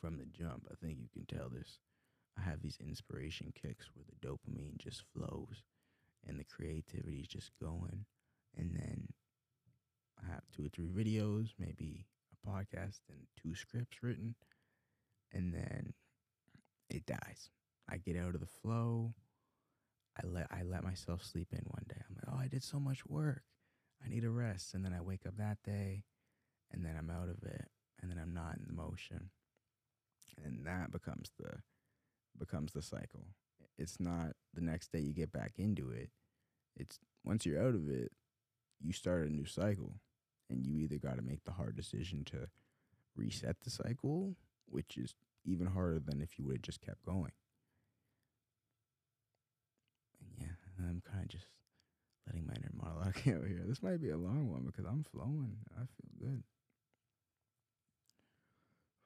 [0.00, 1.78] from the jump, I think you can tell this.
[2.38, 5.62] I have these inspiration kicks where the dopamine just flows
[6.26, 8.06] and the creativity is just going.
[8.56, 9.08] And then
[10.22, 14.34] I have two or three videos, maybe a podcast, and two scripts written,
[15.32, 15.92] and then
[16.88, 17.50] it dies.
[17.88, 19.14] I get out of the flow.
[20.16, 22.00] I let I let myself sleep in one day.
[22.08, 23.42] I'm like, oh, I did so much work.
[24.04, 26.04] I need a rest, and then I wake up that day,
[26.72, 27.68] and then I'm out of it,
[28.00, 29.30] and then I'm not in the motion,
[30.44, 31.58] and that becomes the
[32.38, 33.26] becomes the cycle.
[33.78, 36.10] It's not the next day you get back into it.
[36.76, 38.12] It's once you're out of it,
[38.80, 39.96] you start a new cycle
[40.50, 42.48] and you either got to make the hard decision to
[43.16, 45.14] reset the cycle, which is
[45.44, 47.32] even harder than if you would have just kept going.
[50.20, 51.46] And yeah, I'm kind of just
[52.26, 53.64] letting my inner monologue out here.
[53.66, 55.58] This might be a long one because I'm flowing.
[55.76, 56.42] I feel good.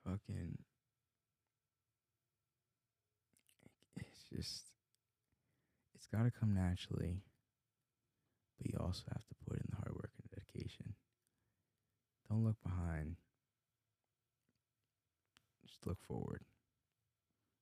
[0.05, 0.59] Fucking.
[3.97, 4.65] It's just.
[5.95, 7.23] It's got to come naturally.
[8.59, 10.95] But you also have to put in the hard work and dedication.
[12.29, 13.17] Don't look behind.
[15.67, 16.43] Just look forward.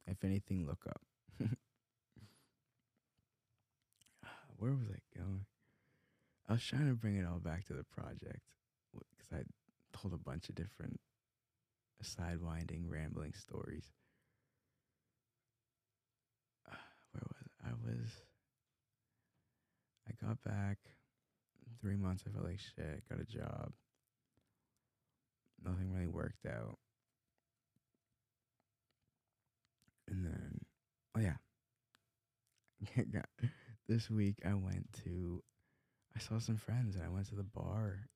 [0.06, 1.02] If anything, look up.
[4.58, 5.44] Where was I going?
[6.48, 8.40] I was trying to bring it all back to the project
[8.92, 9.42] because I
[9.96, 11.00] told a bunch of different
[12.00, 13.84] uh, sidewinding, rambling stories.
[17.16, 17.68] Where was I?
[17.68, 18.10] I was.
[20.08, 20.78] I got back.
[21.80, 23.02] Three months, I felt like shit.
[23.08, 23.72] Got a job
[25.64, 26.78] nothing really worked out.
[30.08, 30.60] And then,
[31.16, 31.36] oh yeah,
[33.88, 35.42] this week I went to,
[36.14, 38.08] I saw some friends and I went to the bar.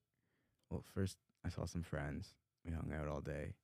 [0.71, 2.35] Well, first I saw some friends.
[2.65, 3.55] We hung out all day.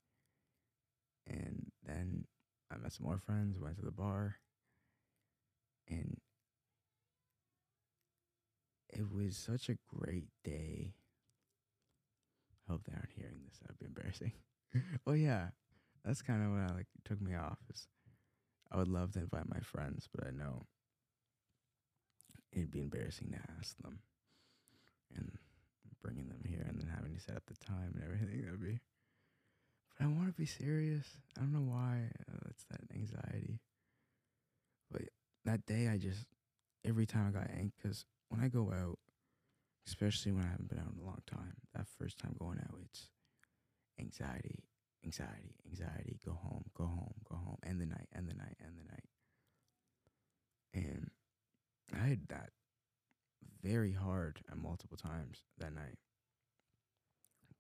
[1.29, 2.25] And then
[2.73, 4.37] I met some more friends, went to the bar.
[5.89, 6.19] And
[8.89, 10.95] it was such a great day
[12.69, 13.59] I hope they aren't hearing this.
[13.61, 14.33] That'd be embarrassing.
[15.07, 15.49] well, yeah,
[16.05, 17.59] that's kind of what I, like took me off.
[17.73, 17.87] Is
[18.71, 20.67] I would love to invite my friends, but I know
[22.53, 24.01] it'd be embarrassing to ask them
[25.15, 25.31] and
[26.03, 28.43] bringing them here and then having to set up the time and everything.
[28.43, 28.81] That'd be.
[29.97, 31.07] But I want to be serious.
[31.37, 32.11] I don't know why.
[32.29, 33.61] Uh, it's that anxiety.
[34.91, 35.03] But
[35.47, 36.27] that day, I just
[36.85, 38.99] every time I got angst because when I go out,
[39.87, 41.55] especially when I haven't been out in a long time.
[41.75, 43.09] That first time going out, it's
[44.01, 44.65] anxiety,
[45.05, 46.19] anxiety, anxiety.
[46.25, 47.59] Go home, go home, go home.
[47.65, 49.05] End the night, end the night, end the night.
[50.75, 51.11] And
[51.95, 52.51] I had that
[53.63, 55.99] very hard at multiple times that night.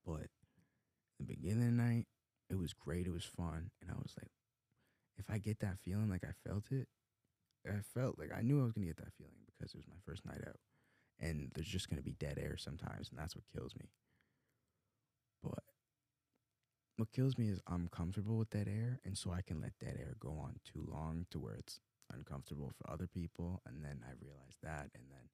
[0.05, 0.28] But
[1.18, 2.07] the beginning of the night,
[2.51, 3.07] it was great.
[3.07, 3.70] It was fun.
[3.80, 4.30] And I was like,
[5.16, 6.89] if I get that feeling like I felt it,
[7.68, 9.98] I felt like I knew I was gonna get that feeling because it was my
[10.04, 10.60] first night out.
[11.18, 13.90] And there's just gonna be dead air sometimes, and that's what kills me.
[15.42, 15.64] But
[16.96, 19.96] what kills me is I'm comfortable with dead air, and so I can let dead
[19.98, 21.80] air go on too long to where it's
[22.12, 23.60] uncomfortable for other people.
[23.66, 25.28] And then I realize that, and then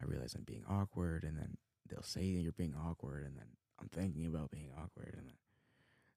[0.00, 1.56] I realize I'm being awkward, and then
[1.88, 3.46] they'll say that you're being awkward, and then
[3.80, 5.36] I'm thinking about being awkward, and then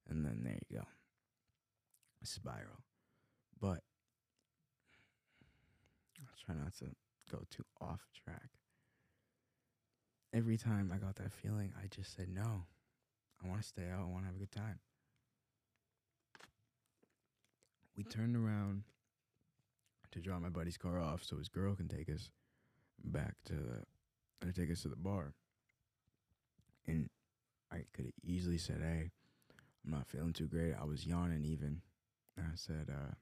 [0.08, 0.86] and then there you go,
[2.24, 2.84] spiral.
[3.60, 3.82] But
[6.20, 6.86] I'll try not to
[7.32, 8.50] go too off track.
[10.34, 12.64] Every time I got that feeling, I just said no.
[13.44, 14.02] I want to stay out.
[14.02, 14.80] I want to have a good time.
[17.98, 18.84] We turned around
[20.12, 22.30] to drop my buddy's car off so his girl can take us
[23.04, 25.34] back to the, take us to the bar.
[26.88, 27.08] And
[27.72, 29.12] I could have easily said, "Hey,
[29.86, 31.82] I'm not feeling too great." I was yawning even.
[32.38, 33.14] And I said, uh,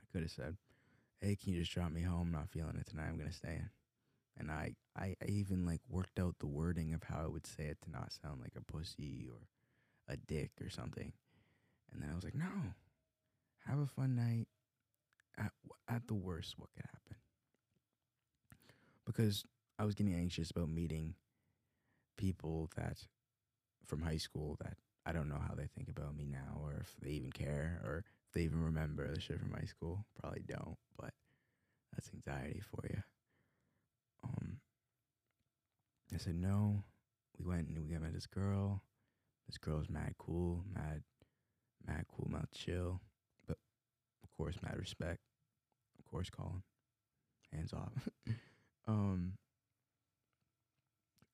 [0.00, 0.56] I could have said,
[1.22, 2.28] "Hey, can you just drop me home?
[2.28, 3.06] I'm not feeling it tonight.
[3.08, 3.70] I'm gonna stay in."
[4.36, 7.64] And I, I, I even like worked out the wording of how I would say
[7.64, 9.48] it to not sound like a pussy or
[10.08, 11.12] a dick or something.
[11.92, 12.74] And then I was like, "No,
[13.66, 14.48] have a fun night.
[15.38, 15.52] At
[15.88, 17.16] at the worst, what could happen?"
[19.06, 19.44] Because
[19.78, 21.14] I was getting anxious about meeting
[22.16, 23.06] people that
[23.84, 26.94] from high school that I don't know how they think about me now or if
[27.00, 30.04] they even care or they even remember the shit from high school.
[30.20, 31.12] Probably don't, but
[31.92, 33.02] that's anxiety for you.
[34.24, 34.58] Um,
[36.14, 36.84] I said no.
[37.38, 38.82] We went and we got met this girl.
[39.48, 41.02] This girl's mad cool, mad,
[41.86, 43.00] mad cool, mad chill,
[43.46, 43.58] but
[44.22, 45.20] of course, mad respect.
[45.98, 46.62] Of course, Colin,
[47.52, 48.08] hands off.
[48.86, 49.32] um,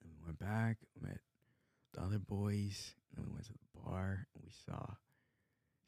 [0.02, 1.18] and we went back, met
[1.94, 4.94] the other boys, and we went to the bar, and we saw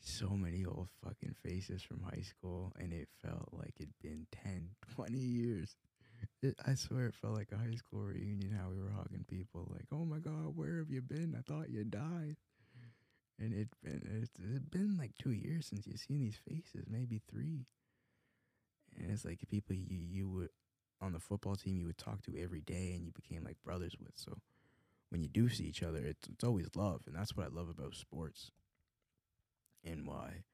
[0.00, 4.70] so many old fucking faces from high school, and it felt like it'd been 10,
[4.94, 5.76] 20 years.
[6.42, 9.68] It, I swear it felt like a high school reunion how we were hugging people
[9.72, 11.34] like, "Oh my god, where have you been?
[11.38, 12.36] I thought you died."
[13.38, 17.22] And it been it's, it's been like 2 years since you've seen these faces, maybe
[17.30, 17.66] 3.
[18.98, 20.50] And it's like people you you would
[21.00, 23.96] on the football team you would talk to every day and you became like brothers
[23.98, 24.12] with.
[24.16, 24.38] So
[25.10, 27.68] when you do see each other, it's it's always love, and that's what I love
[27.68, 28.50] about sports.
[29.84, 30.44] And why,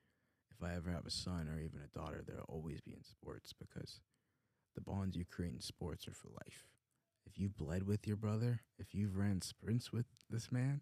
[0.51, 3.53] if I ever have a son or even a daughter, they'll always be in sports
[3.53, 4.01] because
[4.75, 6.67] the bonds you create in sports are for life.
[7.27, 10.81] If you bled with your brother, if you've ran sprints with this man,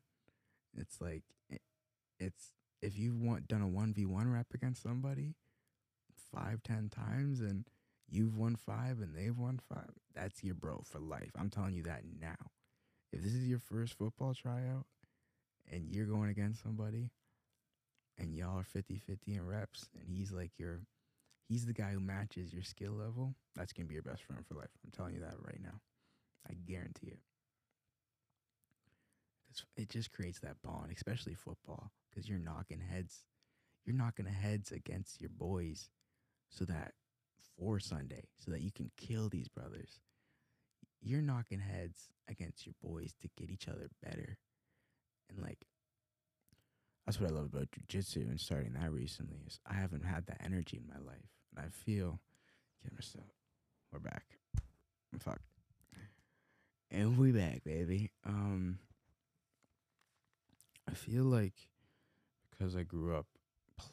[0.77, 1.63] it's like it,
[2.21, 5.35] it's if you've want, done a one v one rep against somebody
[6.33, 7.65] five ten times and
[8.11, 11.31] you've won five and they've won five, that's your bro for life.
[11.39, 12.51] I'm telling you that now.
[13.13, 14.87] If this is your first football tryout
[15.71, 17.11] and you're going against somebody
[18.19, 20.83] and y'all are 50 50 in reps and he's like your
[21.49, 24.55] he's the guy who matches your skill level, that's gonna be your best friend for
[24.55, 24.71] life.
[24.85, 25.81] I'm telling you that right now.
[26.49, 27.19] I guarantee it.
[29.77, 33.25] It just creates that bond, especially football, because you're knocking heads.
[33.85, 35.91] You're knocking heads against your boys
[36.49, 36.93] so that
[37.57, 40.01] for Sunday, so that you can kill these brothers.
[41.01, 44.39] You're knocking heads against your boys to get each other better.
[45.29, 45.67] And like
[47.05, 50.41] that's what I love about jujitsu and starting that recently is I haven't had that
[50.45, 51.29] energy in my life.
[51.55, 52.21] And I feel
[52.83, 53.27] camera stop.
[53.93, 54.25] We're back.
[55.19, 55.41] Fuck.
[56.91, 58.11] And we back, baby.
[58.25, 58.79] Um
[60.89, 61.69] I feel like
[62.51, 63.27] because I grew up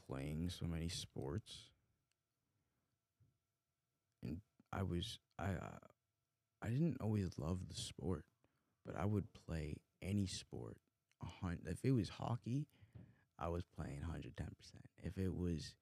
[0.08, 1.70] playing so many sports
[4.24, 4.38] and
[4.72, 5.88] I was I uh,
[6.62, 8.24] I didn't always love the sport,
[8.86, 10.78] but I would play any sport.
[11.24, 11.68] A hundred.
[11.68, 12.68] If it was hockey,
[13.42, 14.84] I was playing hundred ten percent.
[15.02, 15.74] If it was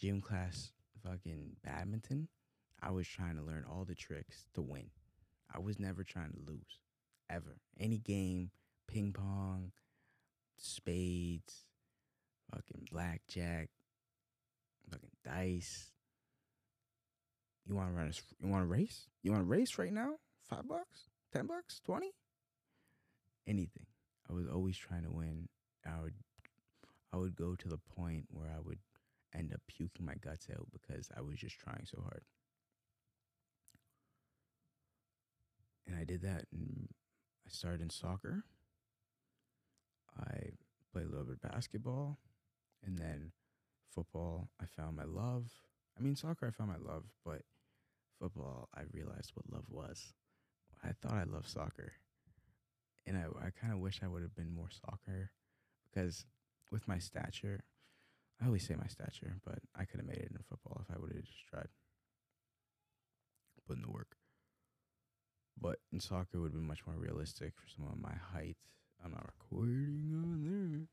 [0.00, 0.72] gym class,
[1.04, 2.28] fucking badminton,
[2.82, 4.90] I was trying to learn all the tricks to win.
[5.54, 6.80] I was never trying to lose,
[7.30, 7.60] ever.
[7.78, 8.50] Any game,
[8.88, 9.70] ping pong,
[10.56, 11.64] spades,
[12.50, 13.68] fucking blackjack,
[14.90, 15.92] fucking dice.
[17.64, 18.08] You want to run?
[18.08, 19.06] A, you want to race?
[19.22, 20.14] You want to race right now?
[20.50, 22.10] Five bucks, ten bucks, twenty,
[23.46, 23.86] anything.
[24.28, 25.48] I was always trying to win.
[25.86, 26.14] I would,
[27.12, 28.78] I would go to the point where I would
[29.34, 32.22] end up puking my guts out because I was just trying so hard.
[35.86, 36.88] And I did that, and
[37.46, 38.44] I started in soccer.
[40.18, 40.50] I
[40.92, 42.18] played a little bit of basketball,
[42.84, 43.32] and then
[43.94, 44.50] football.
[44.60, 45.46] I found my love.
[45.98, 46.46] I mean, soccer.
[46.46, 47.42] I found my love, but
[48.20, 50.12] football, I realized what love was.
[50.84, 51.92] I thought I loved soccer,
[53.06, 55.30] and I I kind of wish I would have been more soccer,
[55.90, 56.26] because
[56.70, 57.64] with my stature,
[58.40, 60.98] I always say my stature, but I could have made it in football if I
[60.98, 61.68] would have just tried.
[63.66, 64.16] Put in the work.
[65.60, 68.56] But in soccer, it would have been much more realistic for someone of my height.
[69.04, 70.86] I'm not recording on there.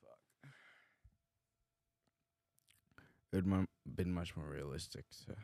[0.00, 0.50] Fuck.
[3.32, 3.66] It would have
[3.96, 5.34] been much more realistic to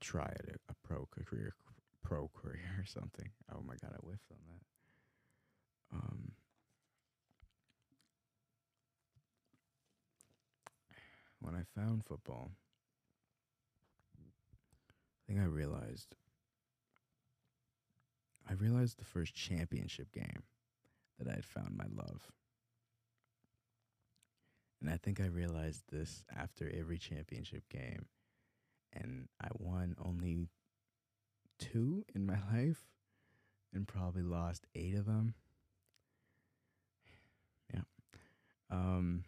[0.00, 1.54] try it a, a pro career,
[2.02, 3.28] pro career or something.
[3.54, 5.96] Oh my god, I whiffed on that.
[5.96, 6.32] Um.
[11.42, 12.52] when I found football,
[14.18, 16.14] I think I realized
[18.48, 20.42] I realized the first championship game
[21.18, 22.30] that I had found my love.
[24.80, 28.06] And I think I realized this after every championship game.
[28.92, 30.48] And I won only
[31.58, 32.84] two in my life
[33.72, 35.34] and probably lost eight of them.
[37.72, 37.82] Yeah.
[38.70, 39.24] Um,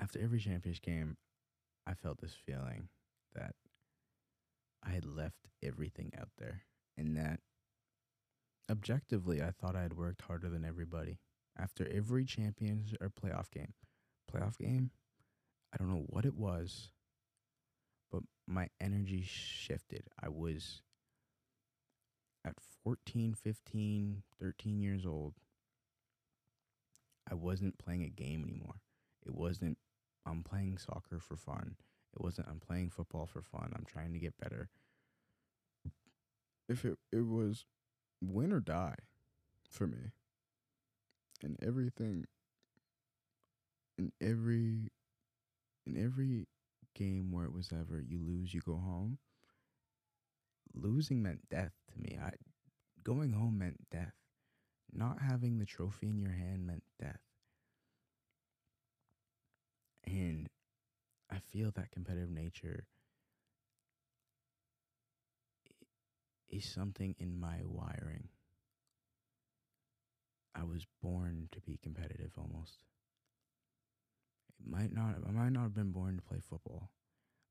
[0.00, 1.16] after every championship game,
[1.86, 2.88] I felt this feeling
[3.34, 3.54] that
[4.84, 6.62] I had left everything out there
[6.96, 7.40] and that
[8.70, 11.18] objectively I thought I had worked harder than everybody.
[11.58, 13.74] After every champions or playoff game,
[14.32, 14.90] playoff game,
[15.72, 16.90] I don't know what it was,
[18.10, 20.04] but my energy shifted.
[20.20, 20.82] I was
[22.44, 22.54] at
[22.84, 25.34] 14, 15, 13 years old.
[27.30, 28.80] I wasn't playing a game anymore.
[29.24, 29.78] It wasn't
[30.26, 31.76] I'm playing soccer for fun.
[32.14, 33.72] It wasn't I'm playing football for fun.
[33.74, 34.68] I'm trying to get better.
[36.68, 37.64] If it it was
[38.20, 38.96] win or die
[39.68, 40.12] for me.
[41.42, 42.26] And everything
[43.98, 44.90] in every
[45.86, 46.46] in every
[46.94, 49.18] game where it was ever you lose, you go home.
[50.74, 52.18] Losing meant death to me.
[52.20, 52.32] I
[53.02, 54.14] going home meant death.
[54.92, 57.20] Not having the trophy in your hand meant death.
[60.04, 60.48] And
[61.30, 62.86] I feel that competitive nature
[66.48, 68.28] is something in my wiring.
[70.54, 72.78] I was born to be competitive almost.
[74.66, 76.90] Might not I might not have been born to play football,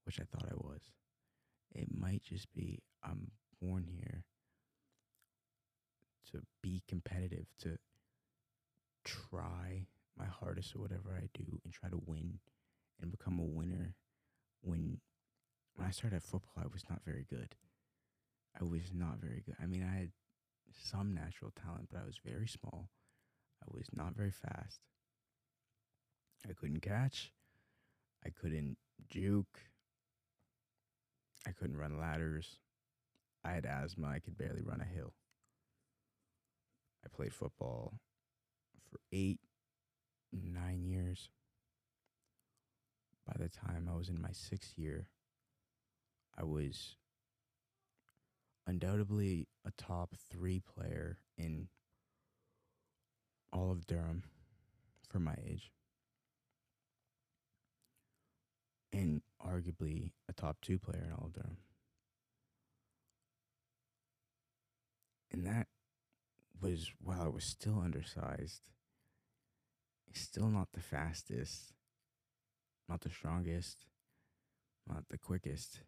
[0.05, 0.81] which I thought I was.
[1.73, 3.31] It might just be I'm
[3.61, 4.23] born here
[6.31, 7.77] to be competitive, to
[9.03, 9.87] try
[10.17, 12.39] my hardest at whatever I do and try to win
[13.01, 13.95] and become a winner.
[14.61, 14.99] When
[15.75, 17.55] when I started at football, I was not very good.
[18.59, 19.55] I was not very good.
[19.61, 20.11] I mean, I had
[20.73, 22.89] some natural talent, but I was very small.
[23.63, 24.81] I was not very fast.
[26.47, 27.31] I couldn't catch.
[28.25, 28.77] I couldn't
[29.09, 29.59] juke.
[31.47, 32.57] I couldn't run ladders.
[33.43, 34.07] I had asthma.
[34.07, 35.13] I could barely run a hill.
[37.03, 37.93] I played football
[38.89, 39.39] for eight
[40.31, 41.29] nine years.
[43.25, 45.07] By the time I was in my sixth year,
[46.37, 46.95] I was
[48.65, 51.67] undoubtedly a top three player in
[53.51, 54.23] all of Durham
[55.07, 55.71] for my age.
[58.91, 61.57] And arguably a top two player in all of Durham.
[65.31, 65.67] And that
[66.59, 68.61] was while I was still undersized
[70.13, 71.73] still not the fastest,
[72.87, 73.85] not the strongest,
[74.87, 75.81] not the quickest,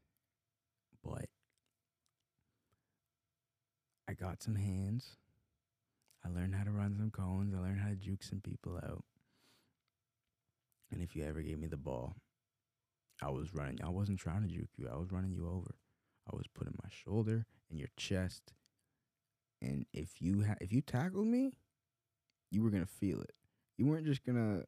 [1.03, 1.25] but
[4.07, 5.17] I got some hands.
[6.23, 7.53] I learned how to run some cones.
[7.55, 9.03] I learned how to juke some people out.
[10.91, 12.15] And if you ever gave me the ball,
[13.21, 13.79] I was running.
[13.83, 14.89] I wasn't trying to juke you.
[14.91, 15.75] I was running you over.
[16.31, 18.53] I was putting my shoulder in your chest.
[19.61, 21.53] And if you ha- if you tackled me,
[22.49, 23.33] you were gonna feel it
[23.81, 24.61] you weren't just gonna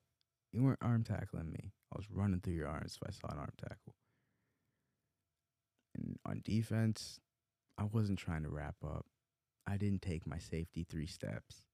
[0.51, 1.71] you weren't arm tackling me.
[1.93, 3.93] I was running through your arms if I saw an arm tackle.
[5.95, 7.19] And on defense,
[7.77, 9.05] I wasn't trying to wrap up.
[9.67, 11.65] I didn't take my safety three steps.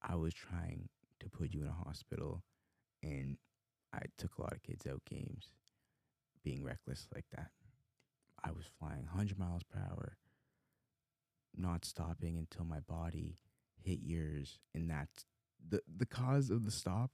[0.00, 0.88] I was trying
[1.18, 2.44] to put you in a hospital
[3.02, 3.38] and
[3.92, 5.48] I took a lot of kids out games
[6.44, 7.50] being reckless like that.
[8.44, 10.16] I was flying 100 miles per hour,
[11.56, 13.38] not stopping until my body
[13.82, 15.26] hit yours, and that's
[15.68, 17.10] the the cause of the stop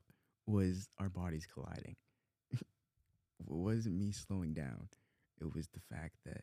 [0.47, 1.97] was our bodies colliding.
[2.53, 2.65] it
[3.47, 4.89] wasn't me slowing down.
[5.41, 6.43] It was the fact that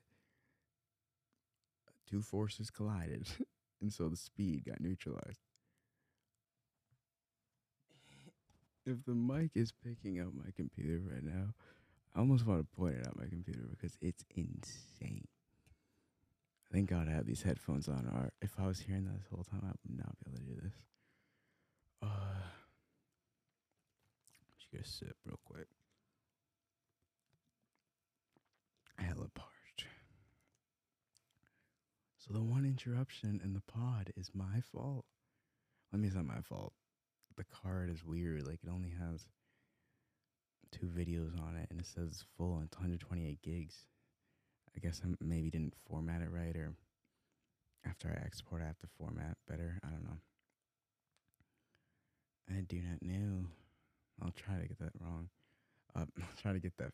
[2.09, 3.27] two forces collided
[3.81, 5.41] and so the speed got neutralized.
[8.85, 11.55] If the mic is picking up my computer right now,
[12.15, 15.27] I almost want to point it at my computer because it's insane.
[16.71, 18.09] Thank God I have these headphones on.
[18.13, 20.45] Or if I was hearing that this whole time, I would not be able to
[20.45, 20.73] do this.
[22.01, 22.07] Uh,
[24.57, 25.67] just get a sip real quick.
[28.97, 29.85] Hella parched.
[32.17, 35.05] So the one interruption in the pod is my fault.
[35.93, 36.73] I mean, it's not my fault.
[37.37, 38.47] The card is weird.
[38.47, 39.27] Like it only has
[40.79, 43.85] two videos on it, and it says it's full and it's 128 gigs.
[44.75, 46.73] I guess I maybe didn't format it right, or
[47.87, 49.79] after I export, I have to format better.
[49.83, 50.17] I don't know.
[52.49, 53.45] I do not know.
[54.21, 55.29] I'll try to get that wrong.
[55.95, 56.91] Uh, I'll try to get that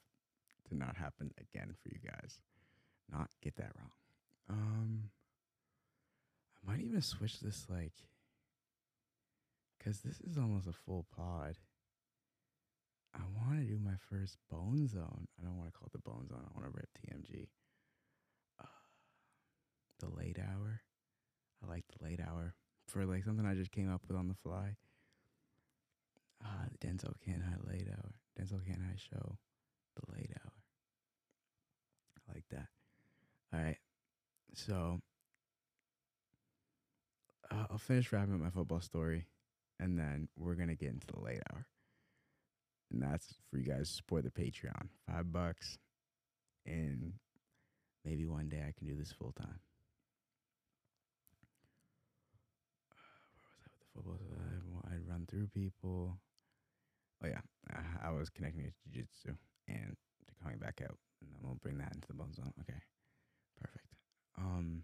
[0.70, 2.40] to not happen again for you guys.
[3.12, 3.92] Not get that wrong.
[4.50, 5.04] Um,
[6.56, 7.94] I might even switch this like,
[9.84, 11.56] cause this is almost a full pod.
[13.14, 15.28] I want to do my first Bone Zone.
[15.40, 16.44] I don't want to call it the Bone Zone.
[16.44, 17.48] I want to rip TMG.
[18.62, 18.66] Uh,
[20.00, 20.82] the late hour.
[21.64, 22.54] I like the late hour
[22.88, 24.76] for like something I just came up with on the fly.
[26.44, 28.16] Ah, the Denzel Can't High late hour.
[28.40, 29.38] Denzel Can't High show.
[29.96, 30.54] The late hour.
[32.18, 32.68] I like that.
[33.54, 33.78] All right.
[34.56, 35.00] So
[37.50, 39.28] uh, I'll finish wrapping up my football story,
[39.80, 41.68] and then we're gonna get into the late hour
[42.92, 44.88] and that's for you guys to support the Patreon.
[45.10, 45.78] Five bucks,
[46.66, 47.14] and
[48.06, 49.60] maybe one day I can do this full time.
[52.92, 54.86] Uh, Where was I with the football?
[54.92, 56.18] I'd run through people.
[57.24, 57.42] Oh yeah,
[58.04, 59.38] I was connecting it to jiu-jitsu
[59.68, 59.96] and
[60.28, 62.54] to coming back out, and then we'll bring that into the bone zone.
[62.62, 62.80] Okay,
[63.62, 63.86] perfect.
[64.38, 64.84] Um,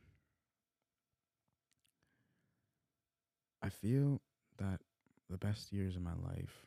[3.64, 4.22] I feel
[4.60, 4.82] that
[5.30, 6.66] the best years of my life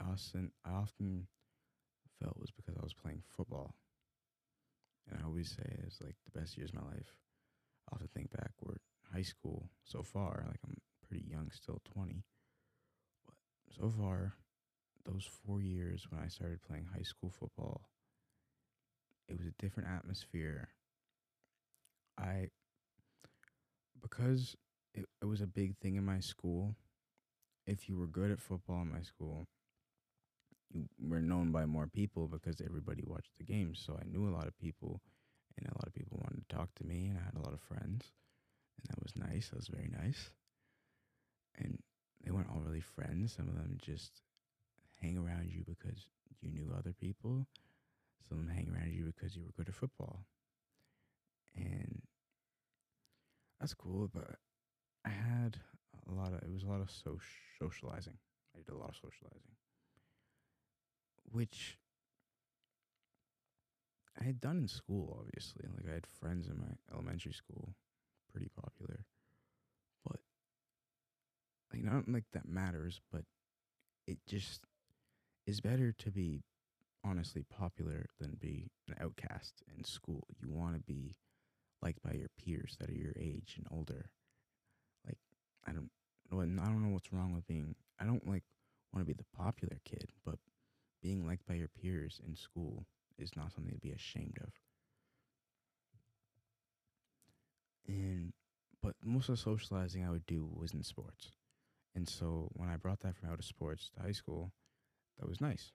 [0.00, 1.26] I often I often
[2.20, 3.74] felt was because I was playing football.
[5.08, 7.14] And I always say it's like the best years of my life.
[7.90, 8.78] I often think back were
[9.12, 10.76] high school so far, like I'm
[11.06, 12.24] pretty young still, twenty.
[13.26, 13.34] But
[13.80, 14.34] so far,
[15.04, 17.88] those four years when I started playing high school football,
[19.28, 20.68] it was a different atmosphere.
[22.18, 22.48] I
[24.00, 24.56] because
[24.94, 26.76] it, it was a big thing in my school.
[27.66, 29.46] If you were good at football in my school,
[31.00, 33.82] were known by more people because everybody watched the games.
[33.84, 35.00] So I knew a lot of people,
[35.56, 37.52] and a lot of people wanted to talk to me, and I had a lot
[37.52, 38.12] of friends,
[38.78, 39.48] and that was nice.
[39.48, 40.30] That was very nice.
[41.56, 41.78] And
[42.24, 43.34] they weren't all really friends.
[43.34, 44.22] Some of them just
[45.00, 46.06] hang around you because
[46.40, 47.46] you knew other people.
[48.28, 50.24] Some of them hang around you because you were good at football.
[51.56, 52.02] And
[53.60, 54.36] that's cool, but
[55.04, 55.58] I had
[56.10, 57.18] a lot of it was a lot of so
[57.60, 58.18] socializing.
[58.56, 59.54] I did a lot of socializing
[61.30, 61.78] which
[64.20, 65.66] I had done in school, obviously.
[65.74, 67.74] Like I had friends in my elementary school,
[68.30, 69.04] pretty popular.
[70.06, 70.20] But
[71.72, 73.24] like not like that matters, but
[74.06, 74.62] it just
[75.46, 76.42] is better to be
[77.04, 80.26] honestly popular than be an outcast in school.
[80.40, 81.16] You want to be
[81.82, 84.10] liked by your peers that are your age and older.
[85.06, 85.18] Like
[85.66, 85.90] I don't
[86.32, 88.44] I don't know what's wrong with being I don't like
[88.92, 90.38] want to be the popular kid, but
[91.04, 92.86] being liked by your peers in school
[93.18, 94.52] is not something to be ashamed of.
[97.86, 98.32] And
[98.82, 101.30] but most of the socializing I would do was in sports.
[101.94, 104.52] And so when I brought that from out of sports to high school,
[105.18, 105.72] that was nice.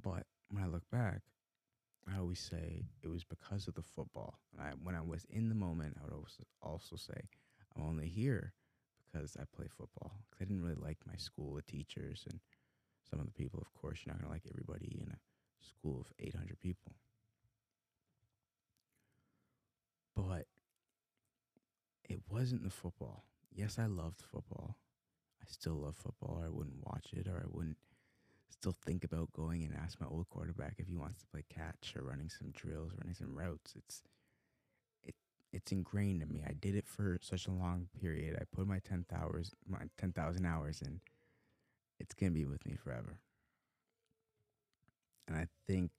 [0.00, 1.22] But when I look back,
[2.12, 4.38] I always say it was because of the football.
[4.52, 7.20] And I, when I was in the moment, I would also also say
[7.76, 8.52] I'm only here
[9.12, 10.12] because I play football.
[10.30, 12.40] Because I didn't really like my school, the teachers, and
[13.10, 13.60] some of the people.
[13.60, 15.18] Of course, you're not going to like everybody in a
[15.64, 16.94] school of 800 people.
[20.16, 20.46] But
[22.08, 23.24] it wasn't the football.
[23.52, 24.76] Yes, I loved football.
[25.42, 26.38] I still love football.
[26.40, 27.78] or I wouldn't watch it or I wouldn't
[28.50, 31.94] still think about going and ask my old quarterback if he wants to play catch
[31.96, 33.74] or running some drills, running some routes.
[33.76, 34.02] It's
[35.04, 35.14] it
[35.52, 36.42] it's ingrained in me.
[36.46, 38.36] I did it for such a long period.
[38.40, 41.00] I put my 10 hours my 10,000 hours in
[42.00, 43.18] it's gonna be with me forever.
[45.28, 45.90] And I think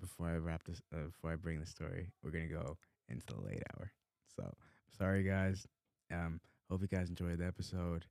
[0.00, 2.78] before I wrap this, uh, before I bring the story, we're gonna go
[3.08, 3.92] into the late hour.
[4.36, 4.54] So
[4.96, 5.66] sorry, guys.
[6.12, 6.40] Um,
[6.70, 8.06] hope you guys enjoyed the episode.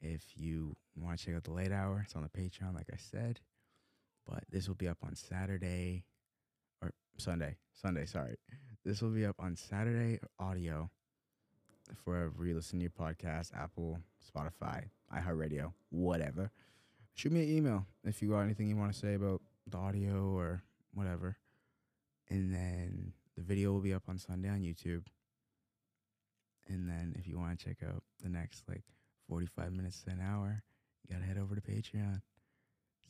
[0.00, 2.96] If you want to check out the late hour, it's on the Patreon, like I
[2.96, 3.40] said.
[4.26, 6.04] But this will be up on Saturday
[6.80, 7.56] or Sunday.
[7.72, 8.36] Sunday, sorry.
[8.84, 10.90] This will be up on Saturday audio
[12.04, 14.84] wherever you listen to your podcast, Apple, Spotify,
[15.14, 16.50] iHeartRadio, whatever.
[17.14, 20.32] Shoot me an email if you got anything you want to say about the audio
[20.34, 20.62] or
[20.94, 21.36] whatever.
[22.30, 25.04] And then the video will be up on Sunday on YouTube.
[26.68, 28.84] And then if you want to check out the next like
[29.28, 30.62] 45 minutes to an hour,
[31.06, 32.20] you got to head over to Patreon.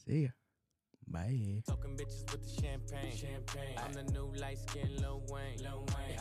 [0.07, 0.29] See ya.
[1.11, 1.63] Bye.
[1.67, 3.17] Talking bitches with the champagne.
[3.17, 3.77] champagne.
[3.79, 5.59] I'm the new light skin Lil Wayne.
[5.63, 6.17] Lil Wayne.